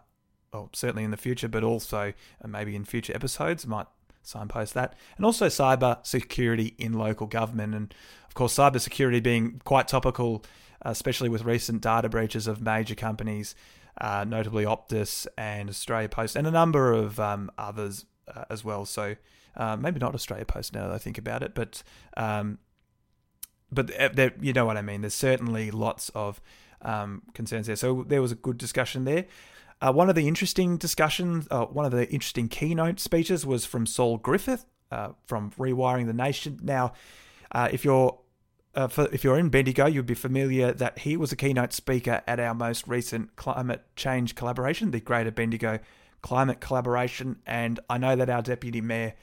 well, 0.54 0.70
certainly 0.72 1.04
in 1.04 1.12
the 1.12 1.18
future, 1.18 1.50
but 1.50 1.64
also 1.64 2.14
uh, 2.44 2.48
maybe 2.48 2.76
in 2.76 2.86
future 2.86 3.14
episodes. 3.14 3.68
Might 3.68 3.88
signpost 4.24 4.74
that, 4.74 4.96
and 5.18 5.26
also 5.26 5.48
cyber 5.48 6.06
security 6.06 6.76
in 6.78 6.94
local 6.94 7.28
government, 7.28 7.76
and 7.76 7.94
of 8.28 8.34
course, 8.34 8.56
cyber 8.56 8.82
security 8.82 9.20
being 9.20 9.62
quite 9.64 9.88
topical 9.88 10.44
especially 10.84 11.30
with 11.30 11.44
recent 11.44 11.82
data 11.82 12.10
breaches 12.10 12.48
of 12.48 12.62
major 12.62 12.96
companies, 12.96 13.56
uh, 14.00 14.26
notably 14.28 14.66
Optus 14.66 15.28
and 15.38 15.70
Australia 15.70 16.10
Post, 16.10 16.36
and 16.36 16.46
a 16.46 16.52
number 16.52 16.92
of 16.92 17.20
um, 17.20 17.52
others 17.58 18.06
uh, 18.34 18.46
as 18.50 18.64
well. 18.64 18.86
So 18.86 19.16
uh, 19.56 19.78
maybe 19.78 20.00
not 20.00 20.14
Australia 20.14 20.46
Post 20.46 20.74
now 20.74 20.88
that 20.88 20.94
I 20.94 20.98
think 20.98 21.18
about 21.18 21.44
it, 21.44 21.54
but 21.56 21.84
um, 22.18 22.60
but 23.72 23.88
there, 24.16 24.34
you 24.40 24.54
know 24.54 24.66
what 24.66 24.78
I 24.78 24.82
mean. 24.82 25.02
There's 25.02 25.16
certainly 25.16 25.72
lots 25.72 26.10
of 26.10 26.40
um, 26.82 27.24
concerns 27.34 27.68
there. 27.68 27.76
So 27.76 28.04
there 28.08 28.22
was 28.22 28.32
a 28.32 28.36
good 28.36 28.58
discussion 28.58 29.06
there. 29.06 29.26
Uh, 29.84 29.92
one 29.92 30.08
of 30.08 30.16
the 30.16 30.30
interesting 30.30 30.78
discussions, 30.78 31.46
uh, 31.52 31.66
one 31.66 31.86
of 31.86 31.92
the 31.92 32.10
interesting 32.10 32.48
keynote 32.48 33.02
speeches 33.02 33.46
was 33.46 33.66
from 33.66 33.86
Saul 33.86 34.18
Griffith 34.18 34.66
uh, 34.92 35.10
from 35.26 35.52
Rewiring 35.60 36.08
the 36.08 36.14
Nation. 36.14 36.58
Now, 36.64 36.94
uh, 37.52 37.68
if 37.70 37.84
you're 37.84 38.18
uh, 38.76 38.88
for, 38.88 39.10
if 39.12 39.26
you're 39.26 39.38
in 39.38 39.50
Bendigo, 39.50 39.86
you'd 39.86 40.06
be 40.06 40.14
familiar 40.14 40.72
that 40.72 41.00
he 41.00 41.18
was 41.18 41.34
a 41.34 41.36
keynote 41.36 41.74
speaker 41.74 42.22
at 42.26 42.40
our 42.40 42.56
most 42.56 42.88
recent 42.88 43.36
climate 43.36 43.84
change 43.98 44.36
collaboration, 44.36 44.92
the 44.92 45.02
Greater 45.02 45.32
Bendigo 45.32 45.80
Climate 46.22 46.62
Collaboration. 46.62 47.42
And 47.46 47.82
I 47.90 47.98
know 47.98 48.16
that 48.16 48.30
our 48.30 48.42
deputy 48.42 48.80
mayor 48.80 49.16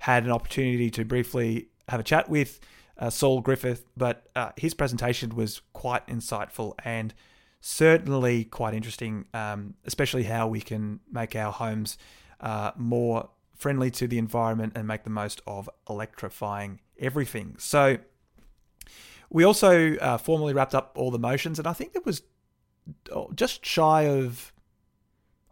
had 0.00 0.24
an 0.24 0.32
opportunity 0.32 0.90
to 0.90 1.04
briefly 1.04 1.68
have 1.88 2.00
a 2.00 2.02
chat 2.02 2.28
with 2.28 2.58
uh, 2.98 3.08
Saul 3.08 3.40
Griffith, 3.40 3.84
but 3.96 4.28
his 4.56 4.74
presentation 4.74 5.36
was 5.36 5.62
quite 5.72 6.04
insightful 6.08 6.74
and 6.84 7.14
certainly 7.60 8.44
quite 8.44 8.74
interesting, 8.74 9.26
um, 9.34 9.74
especially 9.84 10.24
how 10.24 10.46
we 10.46 10.60
can 10.60 11.00
make 11.10 11.34
our 11.36 11.52
homes 11.52 11.98
uh, 12.40 12.72
more 12.76 13.28
friendly 13.56 13.90
to 13.90 14.06
the 14.06 14.18
environment 14.18 14.72
and 14.76 14.86
make 14.86 15.04
the 15.04 15.10
most 15.10 15.40
of 15.46 15.68
electrifying 15.88 16.80
everything. 16.98 17.56
So, 17.58 17.98
we 19.30 19.44
also 19.44 19.96
uh, 19.96 20.18
formally 20.18 20.54
wrapped 20.54 20.74
up 20.74 20.92
all 20.96 21.10
the 21.10 21.18
motions, 21.18 21.58
and 21.58 21.68
I 21.68 21.72
think 21.72 21.92
there 21.92 22.02
was 22.04 22.22
oh, 23.12 23.30
just 23.34 23.64
shy 23.64 24.02
of, 24.02 24.52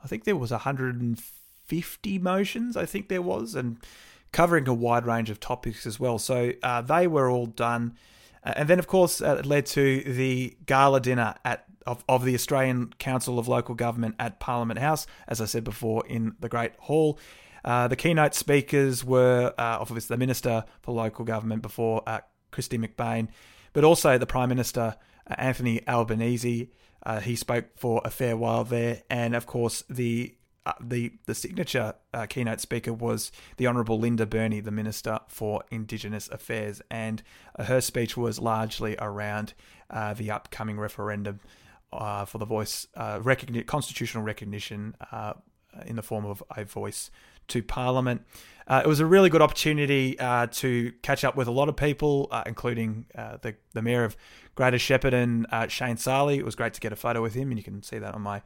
I 0.02 0.06
think 0.06 0.24
there 0.24 0.36
was 0.36 0.50
150 0.50 2.18
motions. 2.18 2.76
I 2.76 2.86
think 2.86 3.08
there 3.08 3.22
was, 3.22 3.54
and 3.54 3.78
covering 4.32 4.68
a 4.68 4.74
wide 4.74 5.06
range 5.06 5.30
of 5.30 5.40
topics 5.40 5.86
as 5.86 6.00
well. 6.00 6.18
So 6.18 6.52
uh, 6.62 6.82
they 6.82 7.06
were 7.06 7.30
all 7.30 7.46
done. 7.46 7.96
Uh, 8.44 8.52
and 8.56 8.68
then, 8.68 8.78
of 8.78 8.86
course, 8.86 9.20
uh, 9.20 9.36
it 9.38 9.46
led 9.46 9.66
to 9.66 10.02
the 10.02 10.56
gala 10.66 11.00
dinner 11.00 11.34
at 11.44 11.65
of, 11.86 12.04
of 12.08 12.24
the 12.24 12.34
Australian 12.34 12.92
Council 12.98 13.38
of 13.38 13.48
Local 13.48 13.74
Government 13.74 14.16
at 14.18 14.40
Parliament 14.40 14.80
House, 14.80 15.06
as 15.28 15.40
I 15.40 15.44
said 15.44 15.64
before, 15.64 16.06
in 16.06 16.34
the 16.40 16.48
Great 16.48 16.72
Hall. 16.78 17.18
Uh, 17.66 17.88
the 17.88 17.96
keynote 17.96 18.32
speakers 18.32 19.04
were, 19.04 19.52
uh, 19.58 19.78
obviously, 19.80 20.14
the 20.14 20.18
Minister 20.18 20.64
for 20.82 20.94
Local 20.94 21.24
Government 21.24 21.62
before, 21.62 22.00
uh, 22.06 22.20
Kristy 22.52 22.78
McBain, 22.78 23.28
but 23.72 23.82
also 23.82 24.16
the 24.16 24.26
Prime 24.26 24.48
Minister, 24.48 24.96
uh, 25.28 25.34
Anthony 25.36 25.86
Albanese. 25.88 26.70
Uh, 27.04 27.20
he 27.20 27.34
spoke 27.34 27.66
for 27.76 28.00
a 28.04 28.10
fair 28.10 28.36
while 28.36 28.62
there. 28.62 29.02
And, 29.10 29.34
of 29.34 29.46
course, 29.46 29.82
the 29.90 30.36
uh, 30.64 30.72
the 30.80 31.12
the 31.26 31.34
signature 31.34 31.94
keynote 32.28 32.60
speaker 32.60 32.92
was 32.92 33.30
the 33.56 33.68
Honourable 33.68 34.00
Linda 34.00 34.26
Burney, 34.26 34.58
the 34.58 34.72
Minister 34.72 35.20
for 35.28 35.62
Indigenous 35.70 36.28
Affairs, 36.28 36.82
and 36.90 37.22
her 37.56 37.80
speech 37.80 38.16
was 38.16 38.40
largely 38.40 38.96
around 38.98 39.54
the 40.16 40.28
upcoming 40.28 40.76
referendum 40.76 41.38
uh, 41.96 42.24
for 42.24 42.38
the 42.38 42.44
voice 42.44 42.86
recogni- 42.96 43.66
constitutional 43.66 44.22
recognition 44.22 44.94
in 45.84 45.96
the 45.96 46.02
form 46.02 46.24
of 46.24 46.42
a 46.56 46.64
voice 46.64 47.10
to 47.48 47.62
Parliament. 47.62 48.22
it 48.68 48.86
was 48.86 48.98
a 48.98 49.06
really 49.06 49.30
good 49.30 49.42
opportunity 49.42 50.16
to 50.50 50.92
catch 51.02 51.24
up 51.24 51.36
with 51.36 51.48
a 51.48 51.52
lot 51.52 51.68
of 51.68 51.76
people, 51.76 52.30
including 52.46 53.06
the 53.14 53.54
the 53.72 53.82
Mayor 53.82 54.04
of 54.04 54.16
Greater 54.54 54.78
Shepparton, 54.78 55.70
Shane 55.70 55.96
Sali. 55.96 56.38
It 56.38 56.44
was 56.44 56.54
great 56.54 56.74
to 56.74 56.80
get 56.80 56.92
a 56.92 56.96
photo 56.96 57.22
with 57.22 57.34
him, 57.34 57.50
and 57.50 57.58
you 57.58 57.64
can 57.64 57.82
see 57.82 57.98
that 57.98 58.14
on 58.14 58.22
my 58.22 58.42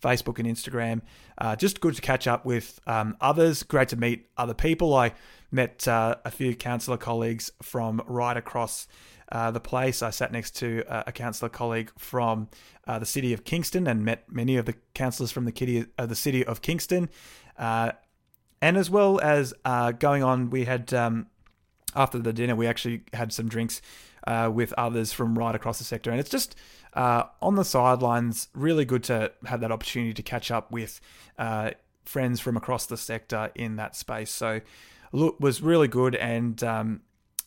Facebook 0.00 0.38
and 0.38 0.48
Instagram. 0.48 1.02
Uh, 1.38 1.56
just 1.56 1.80
good 1.80 1.94
to 1.94 2.02
catch 2.02 2.26
up 2.26 2.44
with 2.44 2.80
um, 2.86 3.16
others. 3.20 3.62
Great 3.62 3.88
to 3.88 3.96
meet 3.96 4.28
other 4.36 4.54
people. 4.54 4.94
I 4.94 5.12
met 5.50 5.86
uh, 5.86 6.16
a 6.24 6.30
few 6.30 6.54
councillor 6.54 6.96
colleagues 6.96 7.50
from 7.62 8.02
right 8.06 8.36
across 8.36 8.88
uh, 9.32 9.50
the 9.50 9.60
place. 9.60 10.02
I 10.02 10.10
sat 10.10 10.32
next 10.32 10.56
to 10.56 10.84
uh, 10.88 11.04
a 11.06 11.12
councillor 11.12 11.48
colleague 11.48 11.92
from 11.98 12.48
uh, 12.86 12.98
the 12.98 13.06
city 13.06 13.32
of 13.32 13.44
Kingston 13.44 13.86
and 13.86 14.04
met 14.04 14.30
many 14.30 14.56
of 14.56 14.66
the 14.66 14.74
councillors 14.94 15.32
from 15.32 15.44
the, 15.44 15.86
uh, 15.98 16.06
the 16.06 16.14
city 16.14 16.44
of 16.44 16.62
Kingston. 16.62 17.08
and 17.58 17.92
as 18.60 18.90
well 18.90 19.20
as 19.20 19.54
going 19.98 20.22
on, 20.22 20.50
we 20.50 20.64
had, 20.64 20.92
um, 20.92 21.26
after 21.94 22.18
the 22.18 22.32
dinner, 22.32 22.54
we 22.54 22.66
actually 22.66 23.02
had 23.12 23.32
some 23.32 23.48
drinks 23.48 23.80
with 24.50 24.72
others 24.78 25.12
from 25.12 25.38
right 25.38 25.54
across 25.54 25.78
the 25.78 25.84
sector. 25.84 26.10
And 26.10 26.20
it's 26.20 26.30
just 26.30 26.56
uh, 26.94 27.24
on 27.40 27.54
the 27.54 27.64
sidelines, 27.64 28.48
really 28.54 28.84
good 28.84 29.04
to 29.04 29.32
have 29.46 29.60
that 29.60 29.70
opportunity 29.70 30.12
to 30.14 30.22
catch 30.22 30.50
up 30.50 30.70
with 30.70 31.00
uh, 31.38 31.72
friends 32.04 32.40
from 32.40 32.56
across 32.56 32.86
the 32.86 32.96
sector 32.96 33.50
in 33.54 33.76
that 33.76 33.94
space. 33.94 34.30
So, 34.30 34.60
look, 35.12 35.38
was 35.38 35.62
really 35.62 35.88
good, 35.88 36.16
and 36.16 36.62
um, 36.64 37.00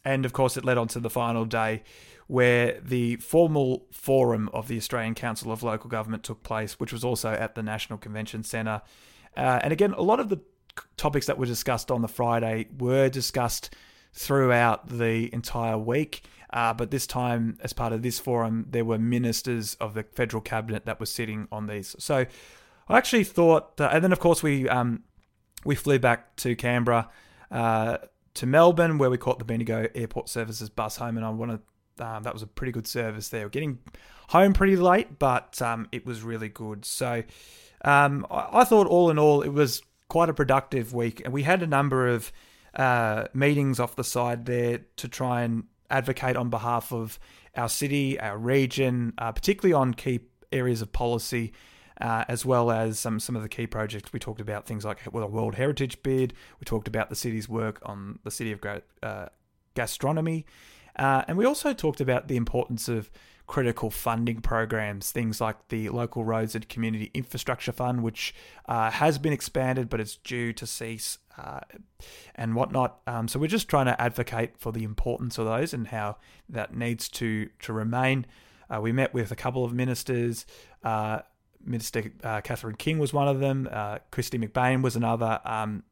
and 0.06 0.26
of 0.26 0.34
course, 0.34 0.58
it 0.58 0.66
led 0.66 0.78
on 0.78 0.88
to 0.89 1.00
the 1.00 1.10
final 1.10 1.46
day, 1.46 1.84
where 2.28 2.80
the 2.82 3.18
formal 3.18 3.86
forum 3.92 4.50
of 4.54 4.68
the 4.68 4.78
Australian 4.78 5.16
Council 5.16 5.52
of 5.52 5.63
Local 5.63 5.89
Government 5.89 6.24
took 6.24 6.44
place, 6.44 6.80
which 6.80 6.94
was 6.94 7.04
also 7.04 7.32
at 7.32 7.56
the 7.56 7.63
National 7.63 7.98
Convention 7.98 8.44
Centre. 8.44 8.82
Uh, 9.36 9.60
and 9.63 9.74
again, 9.74 9.94
a 9.94 10.02
lot 10.02 10.20
of 10.20 10.30
the 10.30 10.39
topics 10.98 11.28
that 11.28 11.38
were 11.38 11.46
discussed 11.46 11.92
on 11.92 12.02
the 12.02 12.08
Friday 12.08 12.68
were 12.78 13.10
discussed 13.10 13.76
throughout 14.13 14.88
the 14.88 15.34
entire 15.34 15.78
week. 15.78 16.24
Uh, 16.52 16.74
but 16.74 16.92
this 16.92 17.08
time, 17.08 17.58
as 17.62 17.74
part 17.74 17.94
of 17.94 18.04
this 18.04 18.20
forum, 18.20 18.68
there 18.70 18.86
were 18.86 19.00
ministers 19.00 19.76
of 19.76 19.96
the 19.96 20.04
federal 20.04 20.42
cabinet 20.42 20.86
that 20.86 21.00
were 21.00 21.06
sitting 21.06 21.48
on 21.52 21.66
these. 21.66 21.96
So 21.98 22.26
I 22.88 22.98
actually 22.98 23.24
thought, 23.24 23.82
uh, 23.82 23.89
and 23.92 24.04
then 24.04 24.12
of 24.12 24.20
course 24.20 24.44
we 24.44 24.70
um, 24.70 25.04
we 25.66 25.74
flew 25.76 25.98
back 25.98 26.36
to 26.38 26.56
Canberra 26.56 27.10
uh, 27.50 27.98
to 28.36 28.46
Melbourne, 28.46 28.98
where 28.98 29.10
we 29.10 29.17
caught 29.17 29.39
the 29.39 29.46
Bendigo 29.46 29.88
Airport 29.93 30.30
Services 30.30 30.69
bus 30.69 30.98
home, 30.98 31.17
and 31.17 31.26
I 31.26 31.30
wanted 31.30 31.62
um, 32.00 32.24
that 32.24 32.34
was 32.34 32.41
a 32.41 32.48
pretty 32.48 32.72
good 32.72 32.88
service 32.88 33.30
there. 33.30 33.46
We're 33.46 33.50
getting 33.50 33.80
home 34.30 34.54
pretty 34.54 34.76
late, 34.76 35.19
but 35.19 35.62
um, 35.62 35.88
it 35.91 36.06
was 36.06 36.24
really 36.24 36.50
good. 36.50 36.86
So 36.86 37.24
um, 37.84 38.26
I, 38.32 38.50
I, 38.52 38.63
thought, 38.63 38.88
all 38.88 39.10
in 39.10 39.19
all, 39.19 39.41
it 39.41 39.50
was 39.50 39.82
quite 40.08 40.30
a 40.30 40.34
productive 40.34 40.93
week, 40.93 41.22
and 41.24 41.34
we 41.34 41.43
had 41.43 41.62
a 41.62 41.67
number 41.67 42.08
of 42.08 42.32
uh, 42.74 43.26
meetings 43.34 43.80
off 43.80 43.96
the 43.96 44.04
side 44.04 44.46
there 44.46 44.82
to 44.98 45.08
try 45.08 45.43
and 45.43 45.65
advocate 45.89 46.36
on 46.36 46.50
behalf 46.50 46.91
of 46.91 47.19
our 47.56 47.69
city, 47.69 48.19
our 48.19 48.38
region, 48.38 49.13
uh, 49.19 49.32
particularly 49.32 49.74
on 49.74 49.93
key 49.93 50.22
areas 50.52 50.82
of 50.82 50.91
policy, 50.91 51.54
uh, 52.04 52.26
as 52.28 52.46
well 52.46 52.70
as 52.70 53.00
some 53.00 53.20
some 53.20 53.36
of 53.36 53.42
the 53.42 53.50
key 53.50 53.66
projects 53.66 54.12
we 54.12 54.20
talked 54.20 54.42
about. 54.42 54.68
Things 54.68 54.84
like 54.84 55.00
a 55.06 55.10
World 55.10 55.56
Heritage 55.56 56.04
bid. 56.04 56.34
We 56.60 56.66
talked 56.66 56.88
about 56.88 57.10
the 57.10 57.16
city's 57.16 57.48
work 57.48 57.80
on 57.84 58.20
the 58.24 58.30
city 58.30 58.52
of 58.52 58.60
uh, 59.02 59.28
gastronomy, 59.74 60.46
uh, 60.98 61.24
and 61.28 61.38
we 61.38 61.46
also 61.46 61.74
talked 61.74 62.02
about 62.02 62.28
the 62.28 62.36
importance 62.36 62.89
of 62.89 63.10
critical 63.48 63.89
funding 63.89 64.42
programs, 64.42 65.12
things 65.12 65.39
like 65.39 65.68
the 65.70 65.89
Local 65.89 66.24
Roads 66.24 66.56
and 66.56 66.68
Community 66.68 67.10
Infrastructure 67.13 67.72
Fund, 67.72 68.04
which 68.04 68.34
uh, 68.68 68.92
has 68.92 69.18
been 69.18 69.34
expanded 69.34 69.89
but 69.89 70.00
it's 70.00 70.18
due 70.18 70.52
to 70.54 70.68
cease 70.68 71.20
uh, 71.38 71.62
and 72.36 72.54
whatnot. 72.54 73.00
Um, 73.08 73.30
so 73.30 73.39
we're 73.39 73.48
just 73.48 73.70
trying 73.70 73.86
to 73.86 74.00
advocate 74.02 74.58
for 74.58 74.74
the 74.74 74.84
importance 74.84 75.38
of 75.38 75.46
those 75.46 75.74
and 75.74 75.88
how 75.88 76.18
that 76.50 76.76
needs 76.76 77.08
to 77.10 77.50
to 77.62 77.72
remain. 77.72 78.26
Uh, 78.70 78.82
we 78.82 78.92
met 78.92 79.13
with 79.13 79.32
a 79.32 79.36
couple 79.38 79.63
of 79.63 79.72
ministers. 79.74 80.46
Minister 81.65 82.12
uh, 82.23 82.41
Catherine 82.41 82.76
King 82.76 82.99
was 82.99 83.13
one 83.13 83.28
of 83.28 83.39
them. 83.39 83.67
Uh, 83.71 83.99
Kristy 84.12 84.43
McBain 84.43 84.82
was 84.82 84.95
another. 84.95 85.39
Um, 85.45 85.84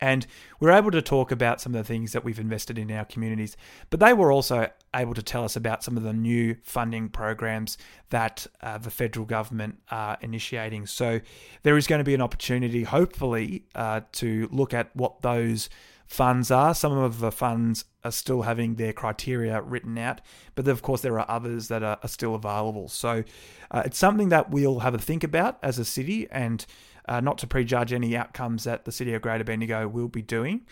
and 0.00 0.26
we 0.58 0.68
are 0.68 0.72
able 0.72 0.90
to 0.92 1.02
talk 1.02 1.30
about 1.30 1.60
some 1.60 1.74
of 1.74 1.78
the 1.78 1.84
things 1.86 2.12
that 2.12 2.24
we've 2.24 2.38
invested 2.38 2.78
in 2.78 2.90
our 2.90 3.04
communities. 3.04 3.56
But 3.90 4.00
they 4.00 4.14
were 4.14 4.32
also 4.32 4.70
able 4.94 5.14
to 5.14 5.22
tell 5.22 5.44
us 5.44 5.56
about 5.56 5.84
some 5.84 5.96
of 5.96 6.02
the 6.02 6.14
new 6.14 6.56
funding 6.62 7.10
programs 7.10 7.76
that 8.08 8.46
uh, 8.62 8.78
the 8.78 8.90
federal 8.90 9.26
government 9.26 9.78
are 9.90 10.16
initiating. 10.22 10.86
So 10.86 11.20
there 11.62 11.76
is 11.76 11.86
going 11.86 11.98
to 12.00 12.04
be 12.04 12.14
an 12.14 12.22
opportunity, 12.22 12.84
hopefully, 12.84 13.64
uh, 13.74 14.00
to 14.12 14.48
look 14.50 14.72
at 14.72 14.94
what 14.96 15.20
those 15.20 15.68
funds 16.10 16.50
are. 16.50 16.74
Some 16.74 16.98
of 16.98 17.20
the 17.20 17.30
funds 17.30 17.84
are 18.02 18.10
still 18.10 18.42
having 18.42 18.74
their 18.74 18.92
criteria 18.92 19.62
written 19.62 19.96
out, 19.96 20.20
but 20.56 20.66
of 20.66 20.82
course, 20.82 21.02
there 21.02 21.18
are 21.20 21.30
others 21.30 21.68
that 21.68 21.84
are, 21.84 21.98
are 22.02 22.08
still 22.08 22.34
available. 22.34 22.88
So 22.88 23.22
uh, 23.70 23.82
it's 23.84 23.96
something 23.96 24.28
that 24.30 24.50
we'll 24.50 24.80
have 24.80 24.92
a 24.92 24.98
think 24.98 25.22
about 25.22 25.58
as 25.62 25.78
a 25.78 25.84
city 25.84 26.26
and 26.30 26.66
uh, 27.06 27.20
not 27.20 27.38
to 27.38 27.46
prejudge 27.46 27.92
any 27.92 28.16
outcomes 28.16 28.64
that 28.64 28.84
the 28.84 28.92
City 28.92 29.14
of 29.14 29.22
Greater 29.22 29.44
Bendigo 29.44 29.86
will 29.86 30.08
be 30.08 30.20
doing. 30.20 30.62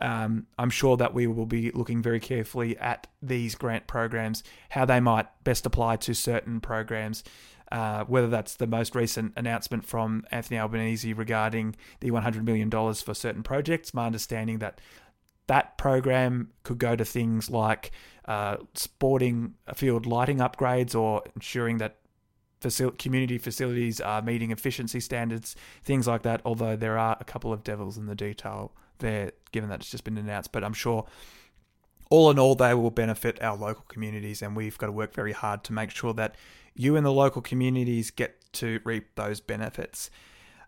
Um, 0.00 0.46
I'm 0.58 0.70
sure 0.70 0.96
that 0.96 1.14
we 1.14 1.28
will 1.28 1.46
be 1.46 1.70
looking 1.70 2.02
very 2.02 2.20
carefully 2.20 2.76
at 2.78 3.06
these 3.22 3.54
grant 3.54 3.86
programs, 3.86 4.42
how 4.68 4.84
they 4.84 5.00
might 5.00 5.26
best 5.44 5.64
apply 5.64 5.96
to 5.96 6.14
certain 6.14 6.60
programs. 6.60 7.22
Uh, 7.70 8.02
whether 8.04 8.28
that's 8.28 8.56
the 8.56 8.66
most 8.66 8.94
recent 8.94 9.30
announcement 9.36 9.84
from 9.84 10.24
Anthony 10.30 10.58
Albanese 10.58 11.12
regarding 11.12 11.76
the 12.00 12.10
$100 12.10 12.42
million 12.42 12.70
for 12.70 13.12
certain 13.12 13.42
projects. 13.42 13.92
My 13.92 14.06
understanding 14.06 14.58
that 14.60 14.80
that 15.48 15.76
program 15.76 16.50
could 16.62 16.78
go 16.78 16.96
to 16.96 17.04
things 17.04 17.50
like 17.50 17.90
uh, 18.26 18.58
sporting 18.74 19.54
field 19.74 20.06
lighting 20.06 20.38
upgrades 20.38 20.94
or 20.94 21.22
ensuring 21.34 21.78
that 21.78 21.96
facil- 22.60 22.96
community 22.98 23.38
facilities 23.38 24.00
are 24.00 24.22
meeting 24.22 24.50
efficiency 24.50 25.00
standards, 25.00 25.56
things 25.84 26.06
like 26.06 26.22
that. 26.22 26.40
Although 26.44 26.76
there 26.76 26.98
are 26.98 27.16
a 27.20 27.24
couple 27.24 27.52
of 27.52 27.64
devils 27.64 27.98
in 27.98 28.06
the 28.06 28.14
detail 28.14 28.72
there, 28.98 29.32
given 29.52 29.70
that 29.70 29.80
it's 29.80 29.90
just 29.90 30.04
been 30.04 30.18
announced. 30.18 30.52
But 30.52 30.64
I'm 30.64 30.74
sure 30.74 31.06
all 32.10 32.30
in 32.30 32.38
all, 32.38 32.54
they 32.54 32.74
will 32.74 32.90
benefit 32.90 33.42
our 33.42 33.56
local 33.56 33.84
communities, 33.88 34.42
and 34.42 34.56
we've 34.56 34.78
got 34.78 34.86
to 34.86 34.92
work 34.92 35.14
very 35.14 35.32
hard 35.32 35.64
to 35.64 35.72
make 35.72 35.90
sure 35.90 36.14
that 36.14 36.36
you 36.78 36.96
and 36.96 37.04
the 37.04 37.12
local 37.12 37.42
communities 37.42 38.10
get 38.10 38.40
to 38.54 38.80
reap 38.84 39.14
those 39.16 39.40
benefits. 39.40 40.10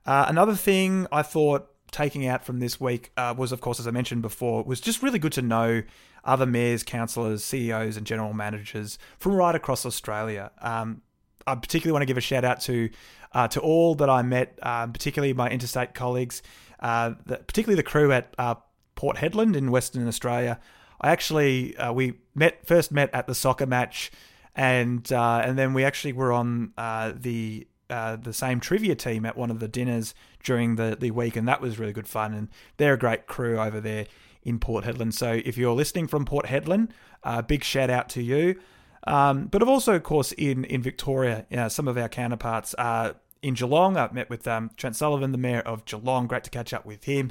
Uh, 0.04 0.26
another 0.28 0.54
thing 0.54 1.06
I 1.10 1.22
thought 1.22 1.68
taking 1.90 2.26
out 2.26 2.44
from 2.44 2.60
this 2.60 2.80
week 2.80 3.10
uh, 3.16 3.34
was, 3.36 3.52
of 3.52 3.60
course, 3.60 3.80
as 3.80 3.86
I 3.86 3.90
mentioned 3.90 4.22
before, 4.22 4.62
was 4.64 4.80
just 4.80 5.02
really 5.02 5.18
good 5.18 5.32
to 5.32 5.42
know 5.42 5.82
other 6.24 6.46
mayors, 6.46 6.82
councillors, 6.82 7.42
CEOs, 7.44 7.96
and 7.96 8.06
general 8.06 8.32
managers 8.32 8.98
from 9.18 9.32
right 9.34 9.54
across 9.54 9.86
Australia. 9.86 10.50
Um, 10.60 11.02
I 11.46 11.54
particularly 11.54 11.92
want 11.92 12.02
to 12.02 12.06
give 12.06 12.18
a 12.18 12.20
shout 12.20 12.44
out 12.44 12.60
to 12.62 12.90
uh, 13.32 13.48
to 13.48 13.60
all 13.60 13.94
that 13.94 14.10
I 14.10 14.22
met, 14.22 14.58
um, 14.62 14.92
particularly 14.92 15.32
my 15.32 15.48
interstate 15.48 15.94
colleagues, 15.94 16.42
uh, 16.80 17.12
the, 17.26 17.36
particularly 17.36 17.76
the 17.76 17.88
crew 17.88 18.12
at 18.12 18.34
uh, 18.38 18.56
Port 18.96 19.16
Hedland 19.16 19.56
in 19.56 19.70
Western 19.70 20.06
Australia. 20.08 20.58
I 21.00 21.10
actually 21.10 21.76
uh, 21.76 21.92
we 21.92 22.14
met 22.34 22.66
first 22.66 22.92
met 22.92 23.12
at 23.14 23.26
the 23.26 23.34
soccer 23.34 23.66
match, 23.66 24.10
and 24.54 25.10
uh, 25.12 25.42
and 25.44 25.58
then 25.58 25.74
we 25.74 25.84
actually 25.84 26.12
were 26.12 26.32
on 26.32 26.72
uh, 26.76 27.12
the 27.14 27.66
the 27.88 28.32
same 28.32 28.60
trivia 28.60 28.94
team 28.94 29.26
at 29.26 29.36
one 29.36 29.50
of 29.50 29.58
the 29.58 29.66
dinners 29.66 30.14
during 30.44 30.76
the, 30.76 30.96
the 30.98 31.10
week, 31.10 31.34
and 31.34 31.48
that 31.48 31.60
was 31.60 31.78
really 31.78 31.92
good 31.92 32.06
fun. 32.06 32.32
And 32.32 32.48
they're 32.76 32.94
a 32.94 32.98
great 32.98 33.26
crew 33.26 33.58
over 33.58 33.80
there 33.80 34.06
in 34.42 34.58
Port 34.58 34.84
Hedland. 34.84 35.12
So 35.12 35.40
if 35.44 35.58
you're 35.58 35.74
listening 35.74 36.06
from 36.06 36.24
Port 36.24 36.46
Hedland, 36.46 36.90
uh, 37.24 37.42
big 37.42 37.64
shout 37.64 37.90
out 37.90 38.08
to 38.10 38.22
you. 38.22 38.60
Um, 39.06 39.46
but 39.46 39.62
I've 39.62 39.68
also, 39.68 39.94
of 39.94 40.02
course, 40.02 40.32
in 40.32 40.64
in 40.64 40.82
Victoria, 40.82 41.46
you 41.50 41.56
know, 41.56 41.68
some 41.68 41.88
of 41.88 41.96
our 41.96 42.08
counterparts. 42.08 42.74
Uh, 42.76 43.14
in 43.42 43.54
Geelong, 43.54 43.96
I've 43.96 44.12
met 44.12 44.28
with 44.28 44.46
um, 44.46 44.70
Trent 44.76 44.96
Sullivan, 44.96 45.32
the 45.32 45.38
mayor 45.38 45.60
of 45.60 45.86
Geelong. 45.86 46.26
Great 46.26 46.44
to 46.44 46.50
catch 46.50 46.74
up 46.74 46.84
with 46.84 47.04
him. 47.04 47.30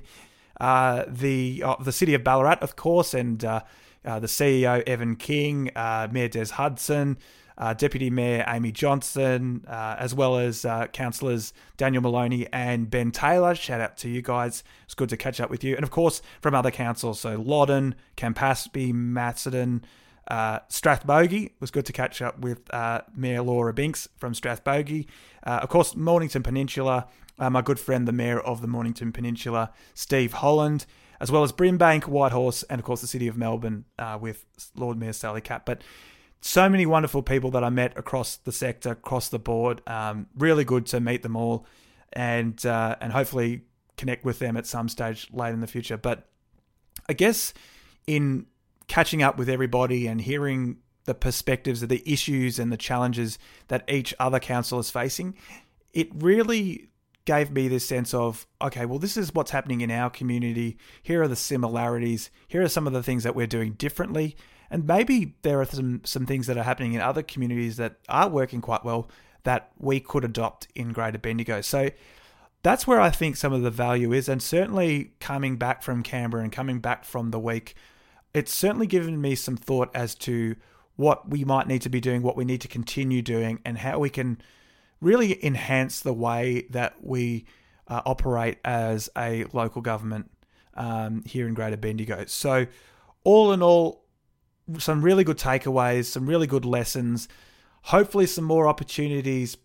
Uh, 0.60 1.06
the 1.08 1.62
uh, 1.64 1.76
the 1.76 1.92
city 1.92 2.14
of 2.16 2.24
Ballarat, 2.24 2.58
of 2.62 2.76
course, 2.76 3.14
and 3.14 3.46
uh, 3.46 3.48
uh, 3.48 3.62
the 4.04 4.28
CEO 4.28 4.82
Evan 4.88 5.16
King, 5.16 5.72
uh, 5.76 6.08
Mayor 6.12 6.28
Des 6.28 6.52
Hudson, 6.54 7.18
uh, 7.60 7.74
Deputy 7.74 8.10
Mayor 8.10 8.46
Amy 8.48 8.72
Johnson, 8.72 9.66
uh, 9.68 9.98
as 10.00 10.16
well 10.16 10.38
as 10.38 10.64
uh, 10.64 10.88
councillors 10.88 11.54
Daniel 11.78 12.02
Moloney 12.02 12.48
and 12.54 12.90
Ben 12.90 13.12
Taylor. 13.12 13.54
Shout 13.54 13.82
out 13.82 13.98
to 13.98 14.10
you 14.10 14.22
guys. 14.22 14.64
It's 14.86 14.96
good 14.96 15.10
to 15.10 15.18
catch 15.18 15.42
up 15.42 15.50
with 15.50 15.64
you. 15.64 15.76
And 15.76 15.84
of 15.84 15.92
course, 15.92 16.22
from 16.42 16.56
other 16.56 16.72
councils, 16.72 17.20
so 17.20 17.36
Loddon, 17.36 17.96
Campaspe, 18.16 18.94
Macedon, 18.94 19.84
uh, 20.30 20.60
Strathbogie 20.70 21.52
was 21.60 21.72
good 21.72 21.86
to 21.88 21.94
catch 21.94 22.22
up 22.22 22.40
with 22.40 22.74
uh, 22.74 23.02
Mayor 23.16 23.42
Laura 23.42 23.74
Binks 23.74 24.08
from 24.18 24.34
Strathbogie. 24.34 25.08
Uh, 25.44 25.60
of 25.64 25.70
course, 25.70 25.96
Mornington 25.96 26.44
Peninsula, 26.44 27.08
uh, 27.40 27.50
my 27.50 27.62
good 27.62 27.80
friend, 27.80 28.08
the 28.08 28.12
Mayor 28.12 28.40
of 28.40 28.62
the 28.62 28.68
Mornington 28.68 29.12
Peninsula, 29.12 29.72
Steve 29.94 30.34
Holland, 30.34 30.86
as 31.20 31.32
well 31.32 31.44
as 31.44 31.52
Brimbank, 31.52 32.04
Whitehorse, 32.04 32.64
and 32.64 32.80
of 32.80 32.86
course 32.86 33.02
the 33.02 33.08
City 33.08 33.28
of 33.28 33.38
Melbourne 33.38 33.86
uh, 33.98 34.18
with 34.20 34.46
Lord 34.76 34.98
Mayor 34.98 35.14
Sally 35.14 35.42
Capp. 35.42 35.66
But 35.66 35.84
so 36.42 36.70
many 36.70 36.86
wonderful 36.86 37.22
people 37.22 37.52
that 37.52 37.64
I 37.64 37.70
met 37.70 37.98
across 37.98 38.38
the 38.38 38.52
sector, 38.52 38.92
across 38.92 39.30
the 39.30 39.40
board. 39.40 39.82
Um, 39.88 40.28
really 40.38 40.64
good 40.64 40.86
to 40.88 41.00
meet 41.00 41.22
them 41.22 41.36
all, 41.36 41.66
and 42.14 42.64
uh, 42.66 42.96
and 43.02 43.12
hopefully 43.12 43.64
connect 43.98 44.24
with 44.24 44.40
them 44.40 44.56
at 44.56 44.66
some 44.66 44.88
stage 44.88 45.28
later 45.32 45.54
in 45.54 45.60
the 45.60 45.68
future. 45.68 45.98
But 45.98 46.28
I 47.10 47.14
guess 47.14 47.54
in 48.08 48.46
catching 48.88 49.22
up 49.22 49.38
with 49.38 49.50
everybody 49.50 50.08
and 50.08 50.22
hearing 50.22 50.78
the 51.06 51.14
perspectives 51.14 51.84
of 51.84 51.90
the 51.90 52.04
issues 52.06 52.60
and 52.60 52.72
the 52.72 52.78
challenges 52.78 53.38
that 53.68 53.84
each 53.90 54.14
other 54.20 54.40
council 54.40 54.80
is 54.80 54.90
facing, 54.90 55.36
it 55.94 56.10
really 56.14 56.89
gave 57.30 57.52
me 57.52 57.68
this 57.68 57.86
sense 57.86 58.14
of 58.14 58.48
okay, 58.62 58.86
well, 58.86 59.00
this 59.00 59.18
is 59.18 59.34
what's 59.34 59.52
happening 59.52 59.82
in 59.82 59.92
our 59.92 60.10
community. 60.10 60.78
Here 61.04 61.22
are 61.22 61.28
the 61.28 61.36
similarities. 61.36 62.30
Here 62.48 62.62
are 62.62 62.70
some 62.70 62.88
of 62.88 62.94
the 62.94 63.04
things 63.04 63.24
that 63.24 63.36
we're 63.36 63.48
doing 63.48 63.74
differently 63.74 64.36
and 64.70 64.86
maybe 64.86 65.36
there 65.42 65.60
are 65.60 65.66
some 65.66 66.02
some 66.06 66.26
things 66.26 66.48
that 66.48 66.58
are 66.58 66.64
happening 66.64 66.94
in 66.94 67.02
other 67.02 67.24
communities 67.24 67.78
that 67.78 67.96
are 68.08 68.30
working 68.30 68.62
quite 68.62 68.86
well 68.86 69.10
that 69.44 69.72
we 69.78 70.00
could 70.00 70.24
adopt 70.24 70.68
in 70.76 70.92
Greater 70.92 71.18
Bendigo. 71.18 71.62
So 71.62 71.90
that's 72.62 72.86
where 72.86 73.00
I 73.00 73.10
think 73.10 73.38
some 73.38 73.54
of 73.54 73.62
the 73.62 73.72
value 73.72 74.12
is, 74.12 74.28
and 74.28 74.44
certainly 74.44 75.14
coming 75.20 75.56
back 75.58 75.82
from 75.82 76.04
Canberra 76.04 76.44
and 76.44 76.52
coming 76.52 76.80
back 76.80 77.06
from 77.06 77.32
the 77.32 77.40
week, 77.40 77.74
it's 78.34 78.54
certainly 78.54 78.86
given 78.86 79.22
me 79.22 79.36
some 79.36 79.56
thought 79.56 79.90
as 79.96 80.14
to 80.16 80.56
what 80.98 81.30
we 81.30 81.46
might 81.46 81.68
need 81.68 81.82
to 81.84 81.90
be 81.90 82.02
doing, 82.02 82.22
what 82.22 82.36
we 82.36 82.44
need 82.44 82.60
to 82.62 82.68
continue 82.68 83.22
doing, 83.22 83.60
and 83.64 83.78
how 83.78 83.98
we 83.98 84.10
can 84.10 84.42
really 85.02 85.44
enhance 85.46 86.02
the 86.02 86.14
way 86.14 86.66
that 86.70 86.96
we 87.02 87.46
uh, 87.88 88.02
operate 88.06 88.60
as 88.64 89.10
a 89.18 89.46
local 89.54 89.82
government 89.82 90.30
um, 90.76 91.24
here 91.26 91.48
in 91.48 91.54
Greater 91.54 91.78
Bendigo. 91.78 92.26
So, 92.26 92.68
all 93.24 93.52
in 93.52 93.62
all, 93.62 94.06
some 94.78 95.02
really 95.02 95.24
good 95.24 95.38
takeaways, 95.38 96.06
some 96.06 96.28
really 96.28 96.48
good 96.48 96.66
lessons, 96.66 97.28
hopefully, 97.84 98.26
some 98.26 98.46
more 98.46 98.68
opportunities 98.68 99.58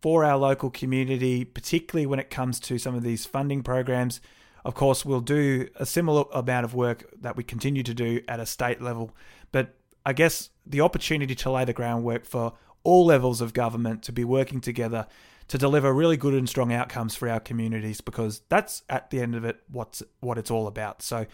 for 0.00 0.24
our 0.24 0.36
local 0.36 0.70
community, 0.70 1.44
particularly 1.44 2.06
when 2.06 2.18
it 2.18 2.30
comes 2.30 2.60
to 2.60 2.78
some 2.78 2.94
of 2.94 3.02
these 3.02 3.26
funding 3.26 3.62
programs. 3.62 4.20
Of 4.64 4.74
course, 4.74 5.04
we'll 5.04 5.20
do 5.20 5.68
a 5.76 5.86
similar 5.86 6.24
amount 6.32 6.64
of 6.64 6.74
work 6.74 7.10
that 7.20 7.36
we 7.36 7.44
continue 7.44 7.82
to 7.82 7.94
do 7.94 8.20
at 8.28 8.40
a 8.40 8.46
state 8.46 8.80
level, 8.80 9.14
but 9.52 9.74
I 10.04 10.12
guess 10.12 10.50
the 10.66 10.80
opportunity 10.80 11.34
to 11.34 11.50
lay 11.50 11.64
the 11.64 11.72
groundwork 11.72 12.24
for 12.24 12.54
all 12.84 13.04
levels 13.04 13.40
of 13.40 13.52
government 13.52 14.02
to 14.04 14.12
be 14.12 14.24
working 14.24 14.60
together 14.60 15.06
to 15.48 15.58
deliver 15.58 15.92
really 15.92 16.16
good 16.16 16.34
and 16.34 16.48
strong 16.48 16.72
outcomes 16.72 17.16
for 17.16 17.28
our 17.28 17.40
communities 17.40 18.00
because 18.00 18.42
that's 18.48 18.82
at 18.88 19.10
the 19.10 19.20
end 19.20 19.34
of 19.34 19.44
it 19.44 19.60
what's 19.68 20.02
what 20.20 20.38
it's 20.38 20.50
all 20.50 20.66
about. 20.66 21.02
So 21.02 21.26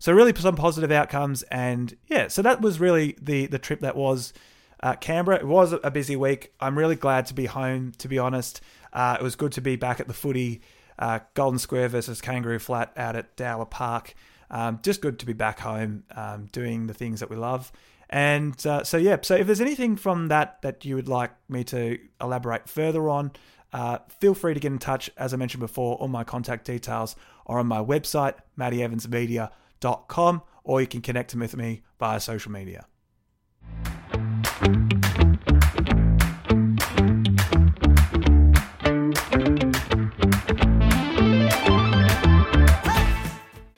so 0.00 0.12
really 0.12 0.34
some 0.34 0.56
positive 0.56 0.90
outcomes, 0.90 1.42
and 1.44 1.94
yeah, 2.08 2.28
so 2.28 2.40
that 2.40 2.62
was 2.62 2.80
really 2.80 3.16
the 3.20 3.46
the 3.46 3.58
trip 3.58 3.80
that 3.80 3.94
was 3.94 4.32
uh, 4.82 4.94
Canberra. 4.94 5.36
It 5.38 5.46
was 5.46 5.74
a 5.84 5.90
busy 5.90 6.16
week. 6.16 6.54
I'm 6.58 6.76
really 6.76 6.96
glad 6.96 7.26
to 7.26 7.34
be 7.34 7.44
home. 7.44 7.92
To 7.98 8.08
be 8.08 8.18
honest, 8.18 8.62
uh, 8.94 9.18
it 9.20 9.22
was 9.22 9.36
good 9.36 9.52
to 9.52 9.60
be 9.60 9.76
back 9.76 10.00
at 10.00 10.08
the 10.08 10.14
footy. 10.14 10.62
Uh, 10.98 11.20
Golden 11.34 11.58
Square 11.58 11.88
versus 11.88 12.20
Kangaroo 12.20 12.58
Flat 12.58 12.92
out 12.96 13.14
at 13.14 13.36
Dower 13.36 13.66
Park. 13.66 14.14
Um, 14.50 14.80
just 14.82 15.00
good 15.00 15.18
to 15.20 15.26
be 15.26 15.32
back 15.32 15.60
home 15.60 16.04
um, 16.16 16.46
doing 16.50 16.86
the 16.86 16.94
things 16.94 17.20
that 17.20 17.30
we 17.30 17.36
love. 17.36 17.70
And 18.12 18.66
uh, 18.66 18.82
so, 18.82 18.96
yeah, 18.96 19.18
so 19.22 19.36
if 19.36 19.46
there's 19.46 19.60
anything 19.60 19.94
from 19.94 20.28
that 20.28 20.60
that 20.62 20.84
you 20.84 20.96
would 20.96 21.08
like 21.08 21.30
me 21.48 21.62
to 21.64 21.96
elaborate 22.20 22.68
further 22.68 23.08
on, 23.08 23.30
uh, 23.72 23.98
feel 24.18 24.34
free 24.34 24.52
to 24.52 24.58
get 24.58 24.72
in 24.72 24.78
touch. 24.80 25.08
As 25.16 25.32
I 25.32 25.36
mentioned 25.36 25.60
before, 25.60 25.94
all 25.96 26.08
my 26.08 26.24
contact 26.24 26.66
details 26.66 27.14
are 27.46 27.60
on 27.60 27.68
my 27.68 27.78
website, 27.78 28.34
Media 28.56 29.50
com, 30.08 30.42
or 30.64 30.80
you 30.80 30.88
can 30.88 31.00
connect 31.00 31.36
with 31.36 31.56
me 31.56 31.82
via 32.00 32.18
social 32.18 32.50
media. 32.50 32.84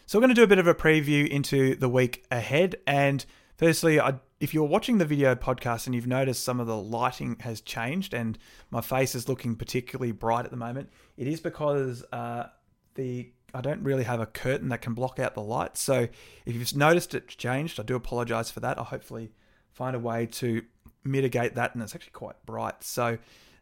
So, 0.07 0.19
we're 0.19 0.23
going 0.23 0.29
to 0.29 0.35
do 0.35 0.43
a 0.43 0.47
bit 0.47 0.59
of 0.59 0.67
a 0.67 0.75
preview 0.75 1.29
into 1.29 1.75
the 1.77 1.89
week 1.89 2.25
ahead. 2.31 2.77
And 2.87 3.25
firstly, 3.63 4.01
I, 4.01 4.15
if 4.41 4.53
you're 4.53 4.65
watching 4.65 4.99
the 4.99 5.05
video 5.05 5.37
podcast 5.37 5.87
and 5.87 5.95
you've 5.95 6.09
noticed 6.09 6.43
some 6.43 6.59
of 6.59 6.67
the 6.67 6.77
lighting 6.77 7.37
has 7.41 7.61
changed 7.61 8.13
and 8.13 8.37
my 8.73 8.81
face 8.81 9.15
is 9.15 9.29
looking 9.29 9.55
particularly 9.55 10.11
bright 10.11 10.45
at 10.45 10.51
the 10.51 10.57
moment, 10.57 10.91
it 11.17 11.29
is 11.29 11.39
because 11.39 12.03
uh, 12.13 12.49
the 12.97 13.31
I 13.55 13.61
don't 13.61 13.85
really 13.85 14.03
have 14.03 14.19
a 14.19 14.27
curtain 14.27 14.71
that 14.71 14.81
can 14.83 14.95
block 14.95 15.21
out 15.21 15.35
the 15.35 15.43
light. 15.43 15.77
So 15.77 16.09
if 16.45 16.57
you've 16.57 16.75
noticed 16.75 17.15
it 17.15 17.29
changed, 17.29 17.79
I 17.79 17.85
do 17.85 17.95
apologize 17.95 18.51
for 18.51 18.59
that. 18.61 18.79
I'll 18.79 18.85
hopefully 18.85 19.31
find 19.71 19.95
a 19.95 20.01
way 20.01 20.27
to 20.27 20.63
mitigate 21.05 21.55
that. 21.55 21.75
And 21.75 21.85
it's 21.85 21.95
actually 21.95 22.13
quite 22.13 22.45
bright. 22.45 22.83
So 22.83 23.17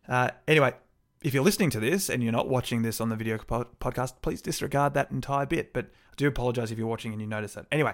uh, 0.09 0.31
anyway, 0.49 0.73
if 1.23 1.35
you're 1.35 1.45
listening 1.45 1.69
to 1.71 1.81
this 1.81 2.09
and 2.09 2.23
you're 2.23 2.33
not 2.33 2.49
watching 2.49 2.81
this 2.81 3.03
on 3.03 3.11
the 3.11 3.17
video 3.17 3.37
podcast, 3.37 4.15
please 4.23 4.41
disregard 4.41 4.95
that 4.95 5.11
entire 5.11 5.45
bit. 5.45 5.75
But 5.75 5.87
I 5.87 6.15
do 6.17 6.27
apologize 6.27 6.71
if 6.71 6.79
you're 6.79 6.87
watching 6.87 7.13
and 7.13 7.21
you 7.21 7.27
notice 7.27 7.53
that. 7.55 7.67
Anyway, 7.71 7.93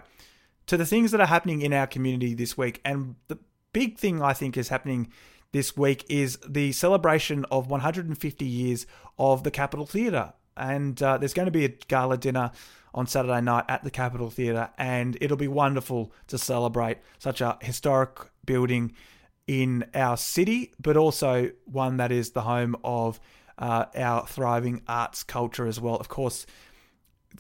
to 0.66 0.76
the 0.76 0.86
things 0.86 1.10
that 1.10 1.20
are 1.20 1.26
happening 1.26 1.62
in 1.62 1.72
our 1.72 1.86
community 1.86 2.34
this 2.34 2.56
week. 2.56 2.80
And 2.84 3.16
the 3.28 3.38
big 3.72 3.98
thing 3.98 4.22
I 4.22 4.32
think 4.32 4.56
is 4.56 4.68
happening 4.68 5.12
this 5.52 5.76
week 5.76 6.04
is 6.08 6.38
the 6.46 6.72
celebration 6.72 7.44
of 7.50 7.68
150 7.68 8.44
years 8.44 8.86
of 9.18 9.44
the 9.44 9.50
Capitol 9.50 9.86
Theatre 9.86 10.32
and 10.56 11.00
uh, 11.02 11.18
there's 11.18 11.34
going 11.34 11.46
to 11.46 11.52
be 11.52 11.64
a 11.64 11.68
gala 11.68 12.16
dinner 12.16 12.50
on 12.94 13.06
Saturday 13.06 13.40
night 13.40 13.64
at 13.68 13.84
the 13.84 13.90
Capitol 13.90 14.30
Theatre, 14.30 14.70
and 14.78 15.18
it'll 15.20 15.36
be 15.36 15.48
wonderful 15.48 16.12
to 16.28 16.38
celebrate 16.38 16.98
such 17.18 17.40
a 17.40 17.58
historic 17.60 18.18
building 18.46 18.94
in 19.46 19.84
our 19.94 20.16
city, 20.16 20.72
but 20.80 20.96
also 20.96 21.50
one 21.66 21.98
that 21.98 22.10
is 22.10 22.30
the 22.30 22.40
home 22.40 22.74
of 22.82 23.20
uh, 23.58 23.84
our 23.94 24.26
thriving 24.26 24.82
arts 24.88 25.22
culture 25.22 25.66
as 25.66 25.78
well. 25.78 25.96
Of 25.96 26.08
course, 26.08 26.46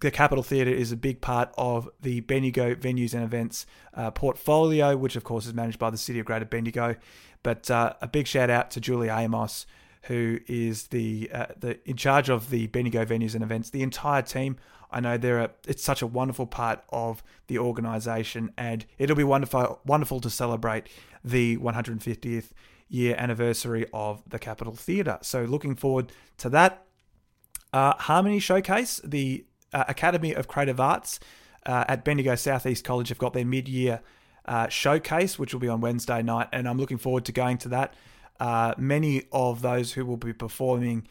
the 0.00 0.10
Capitol 0.10 0.42
Theatre 0.42 0.70
is 0.70 0.92
a 0.92 0.96
big 0.96 1.20
part 1.20 1.52
of 1.56 1.88
the 2.00 2.20
Bendigo 2.20 2.74
venues 2.74 3.14
and 3.14 3.22
events 3.22 3.66
uh, 3.94 4.10
portfolio, 4.10 4.96
which 4.96 5.16
of 5.16 5.24
course 5.24 5.46
is 5.46 5.54
managed 5.54 5.78
by 5.78 5.90
the 5.90 5.96
City 5.96 6.18
of 6.18 6.26
Greater 6.26 6.44
Bendigo. 6.44 6.96
But 7.42 7.70
uh, 7.70 7.94
a 8.00 8.08
big 8.08 8.26
shout 8.26 8.50
out 8.50 8.70
to 8.72 8.80
Julie 8.80 9.08
Amos, 9.08 9.66
who 10.02 10.38
is 10.46 10.88
the 10.88 11.30
uh, 11.32 11.46
the 11.58 11.78
in 11.88 11.96
charge 11.96 12.28
of 12.28 12.50
the 12.50 12.66
Bendigo 12.68 13.04
venues 13.04 13.34
and 13.34 13.42
events. 13.42 13.70
The 13.70 13.82
entire 13.82 14.22
team, 14.22 14.56
I 14.90 15.00
know 15.00 15.16
they're 15.16 15.40
a, 15.40 15.50
it's 15.66 15.82
such 15.82 16.02
a 16.02 16.06
wonderful 16.06 16.46
part 16.46 16.82
of 16.90 17.22
the 17.46 17.58
organisation, 17.58 18.52
and 18.56 18.84
it'll 18.98 19.16
be 19.16 19.24
wonderful 19.24 19.80
wonderful 19.84 20.20
to 20.20 20.30
celebrate 20.30 20.88
the 21.24 21.56
150th 21.58 22.50
year 22.88 23.16
anniversary 23.18 23.86
of 23.92 24.22
the 24.28 24.38
Capitol 24.38 24.74
Theatre. 24.74 25.18
So 25.22 25.44
looking 25.44 25.74
forward 25.74 26.12
to 26.38 26.48
that. 26.50 26.82
Uh, 27.72 27.94
Harmony 27.98 28.38
Showcase, 28.38 29.00
the 29.04 29.44
uh, 29.76 29.84
Academy 29.88 30.34
of 30.34 30.48
Creative 30.48 30.80
Arts 30.80 31.20
uh, 31.66 31.84
at 31.86 32.02
Bendigo 32.02 32.34
Southeast 32.34 32.82
College 32.82 33.10
have 33.10 33.18
got 33.18 33.34
their 33.34 33.44
mid 33.44 33.68
year 33.68 34.00
uh, 34.46 34.68
showcase, 34.68 35.38
which 35.38 35.52
will 35.52 35.60
be 35.60 35.68
on 35.68 35.82
Wednesday 35.82 36.22
night, 36.22 36.48
and 36.50 36.66
I'm 36.66 36.78
looking 36.78 36.96
forward 36.96 37.26
to 37.26 37.32
going 37.32 37.58
to 37.58 37.68
that. 37.68 37.94
Uh, 38.40 38.74
many 38.78 39.24
of 39.32 39.60
those 39.60 39.92
who 39.92 40.06
will 40.06 40.16
be 40.16 40.32
performing 40.32 41.06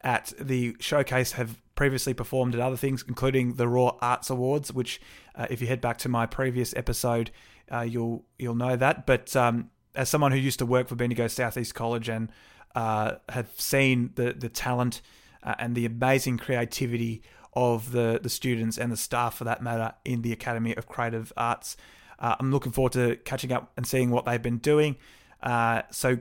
at 0.00 0.32
the 0.40 0.76
showcase 0.80 1.32
have 1.32 1.60
previously 1.74 2.14
performed 2.14 2.54
at 2.54 2.60
other 2.60 2.76
things, 2.76 3.04
including 3.06 3.54
the 3.54 3.68
Raw 3.68 3.96
Arts 4.00 4.30
Awards, 4.30 4.72
which, 4.72 4.98
uh, 5.34 5.46
if 5.50 5.60
you 5.60 5.66
head 5.66 5.82
back 5.82 5.98
to 5.98 6.08
my 6.08 6.24
previous 6.24 6.74
episode, 6.74 7.30
uh, 7.70 7.80
you'll 7.80 8.24
you'll 8.38 8.54
know 8.54 8.76
that. 8.76 9.06
But 9.06 9.36
um, 9.36 9.70
as 9.94 10.08
someone 10.08 10.32
who 10.32 10.38
used 10.38 10.60
to 10.60 10.66
work 10.66 10.88
for 10.88 10.94
Bendigo 10.94 11.26
Southeast 11.26 11.74
College 11.74 12.08
and 12.08 12.30
have 12.74 13.50
seen 13.56 14.12
the 14.14 14.32
the 14.32 14.48
talent 14.48 15.02
and 15.42 15.74
the 15.74 15.84
amazing 15.84 16.38
creativity 16.38 17.22
of 17.56 17.90
the, 17.90 18.20
the 18.22 18.28
students 18.28 18.76
and 18.76 18.92
the 18.92 18.96
staff, 18.96 19.36
for 19.38 19.44
that 19.44 19.62
matter, 19.62 19.94
in 20.04 20.22
the 20.22 20.32
Academy 20.32 20.76
of 20.76 20.86
Creative 20.86 21.32
Arts. 21.36 21.76
Uh, 22.18 22.36
I'm 22.38 22.52
looking 22.52 22.70
forward 22.70 22.92
to 22.92 23.16
catching 23.24 23.50
up 23.50 23.72
and 23.76 23.86
seeing 23.86 24.10
what 24.10 24.26
they've 24.26 24.42
been 24.42 24.58
doing. 24.58 24.96
Uh, 25.42 25.82
so, 25.90 26.18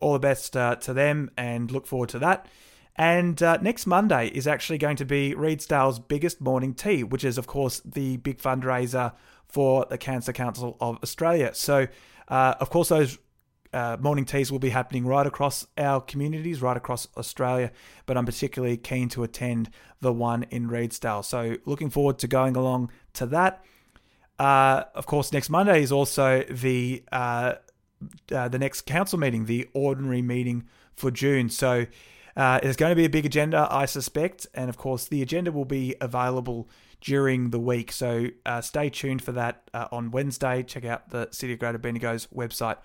all 0.00 0.14
the 0.14 0.18
best 0.18 0.56
uh, 0.56 0.74
to 0.76 0.92
them 0.92 1.30
and 1.36 1.70
look 1.70 1.86
forward 1.86 2.08
to 2.10 2.18
that. 2.18 2.46
And 2.96 3.42
uh, 3.42 3.58
next 3.60 3.86
Monday 3.86 4.28
is 4.28 4.46
actually 4.46 4.78
going 4.78 4.96
to 4.96 5.04
be 5.04 5.34
Redesdale's 5.34 5.98
biggest 5.98 6.40
morning 6.40 6.74
tea, 6.74 7.04
which 7.04 7.24
is, 7.24 7.38
of 7.38 7.46
course, 7.46 7.80
the 7.80 8.16
big 8.18 8.38
fundraiser 8.38 9.12
for 9.48 9.86
the 9.88 9.98
Cancer 9.98 10.32
Council 10.32 10.76
of 10.80 10.98
Australia. 11.02 11.54
So, 11.54 11.86
uh, 12.28 12.54
of 12.60 12.70
course, 12.70 12.88
those 12.88 13.18
uh, 13.74 13.96
morning 14.00 14.24
teas 14.24 14.52
will 14.52 14.60
be 14.60 14.70
happening 14.70 15.04
right 15.04 15.26
across 15.26 15.66
our 15.76 16.00
communities, 16.00 16.62
right 16.62 16.76
across 16.76 17.08
Australia, 17.16 17.72
but 18.06 18.16
I'm 18.16 18.24
particularly 18.24 18.76
keen 18.76 19.08
to 19.10 19.24
attend 19.24 19.68
the 20.00 20.12
one 20.12 20.44
in 20.44 20.68
Redesdale. 20.68 21.24
So, 21.24 21.56
looking 21.66 21.90
forward 21.90 22.18
to 22.20 22.28
going 22.28 22.56
along 22.56 22.92
to 23.14 23.26
that. 23.26 23.64
Uh, 24.38 24.84
of 24.94 25.06
course, 25.06 25.32
next 25.32 25.50
Monday 25.50 25.82
is 25.82 25.90
also 25.90 26.44
the 26.48 27.02
uh, 27.10 27.54
uh 28.30 28.48
the 28.48 28.58
next 28.58 28.82
council 28.82 29.18
meeting, 29.18 29.46
the 29.46 29.68
ordinary 29.74 30.22
meeting 30.22 30.68
for 30.94 31.10
June. 31.10 31.48
So, 31.48 31.86
uh, 32.36 32.60
it's 32.62 32.76
going 32.76 32.90
to 32.90 32.96
be 32.96 33.04
a 33.04 33.10
big 33.10 33.26
agenda, 33.26 33.66
I 33.70 33.86
suspect, 33.86 34.46
and 34.54 34.68
of 34.70 34.76
course, 34.76 35.08
the 35.08 35.20
agenda 35.20 35.50
will 35.50 35.64
be 35.64 35.96
available 36.00 36.68
during 37.00 37.50
the 37.50 37.58
week. 37.58 37.90
So, 37.90 38.28
uh, 38.46 38.60
stay 38.60 38.88
tuned 38.88 39.22
for 39.22 39.32
that 39.32 39.68
on 39.90 40.12
Wednesday. 40.12 40.62
Check 40.62 40.84
out 40.84 41.10
the 41.10 41.28
City 41.32 41.54
of 41.54 41.58
Greater 41.58 41.78
Bendigo's 41.78 42.28
website 42.28 42.76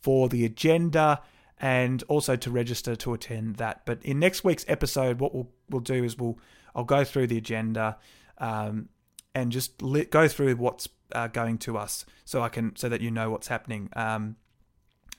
for 0.00 0.28
the 0.28 0.44
agenda 0.44 1.20
and 1.60 2.02
also 2.04 2.36
to 2.36 2.50
register 2.50 2.94
to 2.96 3.14
attend 3.14 3.56
that. 3.56 3.84
But 3.84 4.02
in 4.02 4.18
next 4.18 4.44
week's 4.44 4.64
episode, 4.68 5.20
what 5.20 5.34
we'll 5.34 5.48
we'll 5.68 5.80
do 5.80 6.04
is 6.04 6.16
we'll 6.16 6.38
I'll 6.74 6.84
go 6.84 7.04
through 7.04 7.26
the 7.28 7.38
agenda 7.38 7.98
um, 8.38 8.88
and 9.34 9.50
just 9.50 9.78
go 10.10 10.28
through 10.28 10.56
what's 10.56 10.88
uh, 11.12 11.28
going 11.28 11.58
to 11.58 11.76
us, 11.76 12.04
so 12.24 12.42
I 12.42 12.48
can 12.48 12.76
so 12.76 12.88
that 12.88 13.00
you 13.00 13.10
know 13.10 13.30
what's 13.30 13.48
happening. 13.48 13.90
Um, 13.94 14.36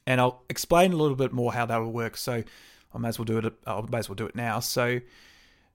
and 0.07 0.19
I'll 0.19 0.43
explain 0.49 0.93
a 0.93 0.95
little 0.95 1.17
bit 1.17 1.33
more 1.33 1.53
how 1.53 1.65
that 1.65 1.77
will 1.77 1.91
work. 1.91 2.17
So 2.17 2.43
I 2.93 2.97
may 2.97 3.09
as 3.09 3.19
well 3.19 3.25
do 3.25 3.37
it. 3.39 3.53
I 3.67 3.81
may 3.89 3.99
as 3.99 4.09
well 4.09 4.15
do 4.15 4.25
it 4.25 4.35
now. 4.35 4.59
So. 4.59 4.99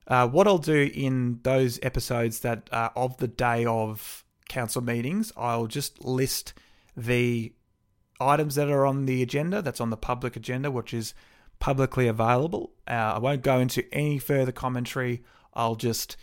Uh, 0.07 0.27
what 0.27 0.47
I'll 0.47 0.59
do 0.59 0.91
in 0.93 1.39
those 1.41 1.79
episodes 1.81 2.41
that 2.41 2.69
are 2.71 2.91
of 2.95 3.17
the 3.17 3.27
day 3.27 3.65
of 3.65 4.23
council 4.47 4.83
meetings, 4.83 5.33
I'll 5.35 5.65
just 5.65 6.05
list 6.05 6.53
the 6.95 7.53
items 8.19 8.55
that 8.55 8.69
are 8.69 8.85
on 8.85 9.05
the 9.05 9.21
agenda, 9.21 9.61
that's 9.61 9.81
on 9.81 9.89
the 9.89 9.97
public 9.97 10.35
agenda, 10.35 10.71
which 10.71 10.93
is 10.93 11.13
publicly 11.59 12.07
available. 12.07 12.71
Uh, 12.87 13.13
I 13.15 13.19
won't 13.19 13.41
go 13.41 13.59
into 13.59 13.83
any 13.93 14.19
further 14.19 14.51
commentary. 14.51 15.23
I'll 15.53 15.75
just 15.75 16.17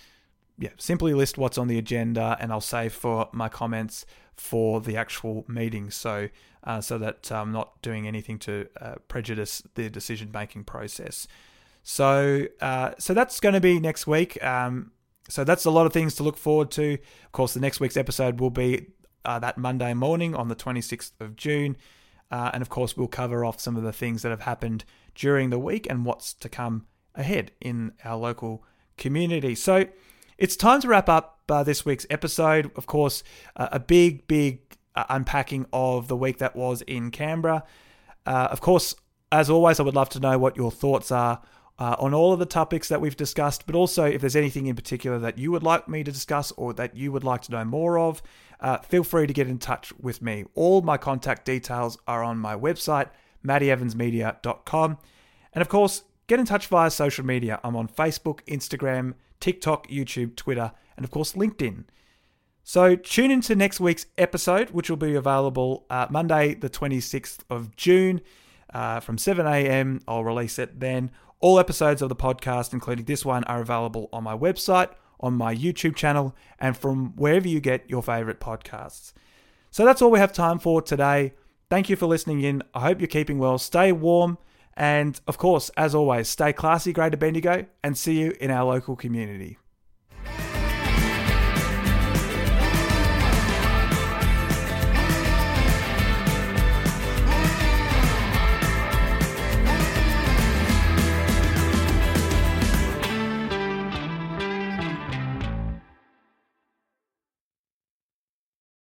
yeah, 0.59 0.70
simply 0.76 1.14
list 1.14 1.38
what's 1.38 1.59
on 1.59 1.68
the 1.68 1.78
agenda 1.78 2.37
and 2.40 2.52
I'll 2.52 2.61
save 2.61 2.92
for 2.92 3.28
my 3.33 3.48
comments 3.48 4.05
for 4.35 4.81
the 4.81 4.96
actual 4.96 5.44
meeting 5.48 5.90
so 5.90 6.28
uh, 6.64 6.81
so 6.81 6.98
that 6.98 7.31
I'm 7.33 7.50
not 7.50 7.83
doing 7.83 8.07
anything 8.07 8.38
to 8.40 8.68
uh, 8.81 8.94
prejudice 9.09 9.62
the 9.74 9.90
decision 9.90 10.31
making 10.33 10.64
process. 10.64 11.26
So 11.83 12.46
uh, 12.61 12.92
so 12.98 13.14
that's 13.14 13.40
going 13.40 13.55
to 13.55 13.61
be 13.61 13.81
next 13.81 14.07
week. 14.07 14.42
Um, 14.44 14.92
so 15.28 15.44
that's 15.44 15.64
a 15.64 15.70
lot 15.70 15.87
of 15.87 15.92
things 15.92 16.14
to 16.16 16.22
look 16.22 16.37
forward 16.37 16.70
to. 16.72 16.94
Of 16.94 17.33
course, 17.33 17.55
the 17.55 17.61
next 17.61 17.81
week's 17.81 17.96
episode 17.96 18.40
will 18.40 18.50
be 18.50 18.88
uh, 19.25 19.39
that 19.39 19.59
Monday 19.59 19.95
morning 19.95 20.35
on 20.35 20.49
the 20.49 20.57
26th 20.57 21.13
of 21.21 21.37
June. 21.37 21.77
Uh, 22.31 22.51
and 22.55 22.63
of 22.63 22.69
course, 22.69 22.97
we'll 22.97 23.09
cover 23.09 23.45
off 23.45 23.61
some 23.61 23.77
of 23.77 23.83
the 23.83 23.93
things 23.93 24.23
that 24.23 24.31
have 24.31 24.43
happened 24.43 24.85
during 25.15 25.51
the 25.51 25.59
week 25.59 25.87
and 25.91 26.05
what's 26.05 26.33
to 26.33 26.49
come 26.49 26.87
ahead 27.15 27.53
in 27.61 27.93
our 28.05 28.17
local 28.17 28.65
community. 28.97 29.55
So 29.55 29.87
it's 30.39 30.57
time 30.57 30.81
to 30.81 30.89
wrap 30.89 31.09
up 31.09 31.41
uh, 31.49 31.63
this 31.63 31.85
week's 31.85 32.07
episode. 32.09 32.71
Of 32.77 32.87
course, 32.87 33.23
uh, 33.57 33.69
a 33.73 33.79
big, 33.79 34.27
big 34.27 34.61
uh, 34.95 35.05
unpacking 35.11 35.67
of 35.73 36.09
the 36.09 36.17
week 36.17 36.39
that 36.39 36.57
was 36.57 36.83
in 36.83 37.11
Canberra. 37.11 37.65
Uh, 38.25 38.49
of 38.51 38.61
course, 38.61 38.95
as 39.31 39.51
always, 39.51 39.79
I 39.81 39.83
would 39.83 39.95
love 39.95 40.09
to 40.11 40.21
know 40.21 40.39
what 40.39 40.57
your 40.57 40.71
thoughts 40.71 41.11
are 41.11 41.43
uh, 41.83 41.97
on 41.99 42.14
all 42.14 42.33
of 42.33 42.38
the 42.38 42.47
topics 42.47 42.87
that 42.87 43.01
we've 43.01 43.16
discussed, 43.16 43.66
but 43.66 43.75
also 43.75 44.05
if 44.05 44.21
there's 44.21 44.37
anything 44.37 44.66
in 44.66 44.77
particular 44.77 45.18
that 45.18 45.37
you 45.37 45.51
would 45.51 45.64
like 45.64 45.88
me 45.88 46.05
to 46.05 46.12
discuss 46.12 46.53
or 46.53 46.73
that 46.73 46.95
you 46.97 47.11
would 47.11 47.25
like 47.25 47.42
to 47.42 47.51
know 47.51 47.64
more 47.64 47.99
of, 47.99 48.23
uh, 48.61 48.79
feel 48.79 49.03
free 49.03 49.27
to 49.27 49.33
get 49.33 49.49
in 49.49 49.59
touch 49.59 49.92
with 50.01 50.23
me. 50.23 50.45
All 50.55 50.81
my 50.83 50.97
contact 50.97 51.45
details 51.45 51.99
are 52.07 52.23
on 52.23 52.38
my 52.38 52.55
website, 52.55 53.09
mattyevansmedia.com. 53.45 54.99
And 55.53 55.61
of 55.61 55.68
course, 55.68 56.05
get 56.29 56.38
in 56.38 56.47
touch 56.47 56.68
via 56.68 56.88
social 56.88 57.27
media. 57.27 57.59
I'm 57.64 57.75
on 57.75 57.88
Facebook, 57.88 58.45
Instagram, 58.47 59.14
TikTok, 59.40 59.88
YouTube, 59.88 60.37
Twitter, 60.37 60.71
and 60.97 61.03
of 61.03 61.11
course, 61.11 61.33
LinkedIn. 61.33 61.87
So 62.62 62.95
tune 62.95 63.33
into 63.33 63.57
next 63.57 63.81
week's 63.81 64.07
episode, 64.16 64.71
which 64.71 64.88
will 64.88 64.97
be 64.97 65.16
available 65.16 65.85
uh, 65.90 66.07
Monday, 66.11 66.55
the 66.55 66.71
26th 66.71 67.40
of 67.51 67.75
June. 67.75 68.21
Uh, 68.73 69.01
from 69.01 69.18
7 69.18 69.45
a.m. 69.47 70.01
I'll 70.09 70.25
release 70.25 70.59
it 70.59 70.81
then. 70.81 71.11
All 71.42 71.59
episodes 71.59 72.00
of 72.02 72.09
the 72.09 72.14
podcast, 72.14 72.72
including 72.72 73.05
this 73.05 73.24
one, 73.24 73.42
are 73.44 73.61
available 73.61 74.09
on 74.12 74.22
my 74.22 74.37
website, 74.37 74.90
on 75.18 75.35
my 75.35 75.52
YouTube 75.52 75.96
channel, 75.96 76.37
and 76.61 76.76
from 76.76 77.16
wherever 77.16 77.48
you 77.48 77.59
get 77.59 77.90
your 77.90 78.00
favorite 78.00 78.38
podcasts. 78.38 79.12
So 79.72 79.85
that's 79.85 80.00
all 80.00 80.12
we 80.12 80.20
have 80.20 80.33
time 80.33 80.61
for 80.61 80.81
today. 80.81 81.35
Thank 81.68 81.90
you 81.90 81.96
for 81.96 82.07
listening 82.07 82.42
in. 82.42 82.62
I 82.74 82.83
hope 82.83 83.00
you're 83.00 83.09
keeping 83.09 83.38
well. 83.40 83.59
Stay 83.59 83.90
warm. 83.90 84.38
And 84.76 85.20
of 85.26 85.37
course, 85.37 85.68
as 85.76 85.96
always, 85.96 86.28
stay 86.28 86.52
classy, 86.52 86.92
Greater 86.92 87.16
Bendigo, 87.16 87.66
and 87.83 87.98
see 87.98 88.20
you 88.20 88.37
in 88.40 88.52
our 88.52 88.64
local 88.64 88.94
community. 88.94 89.59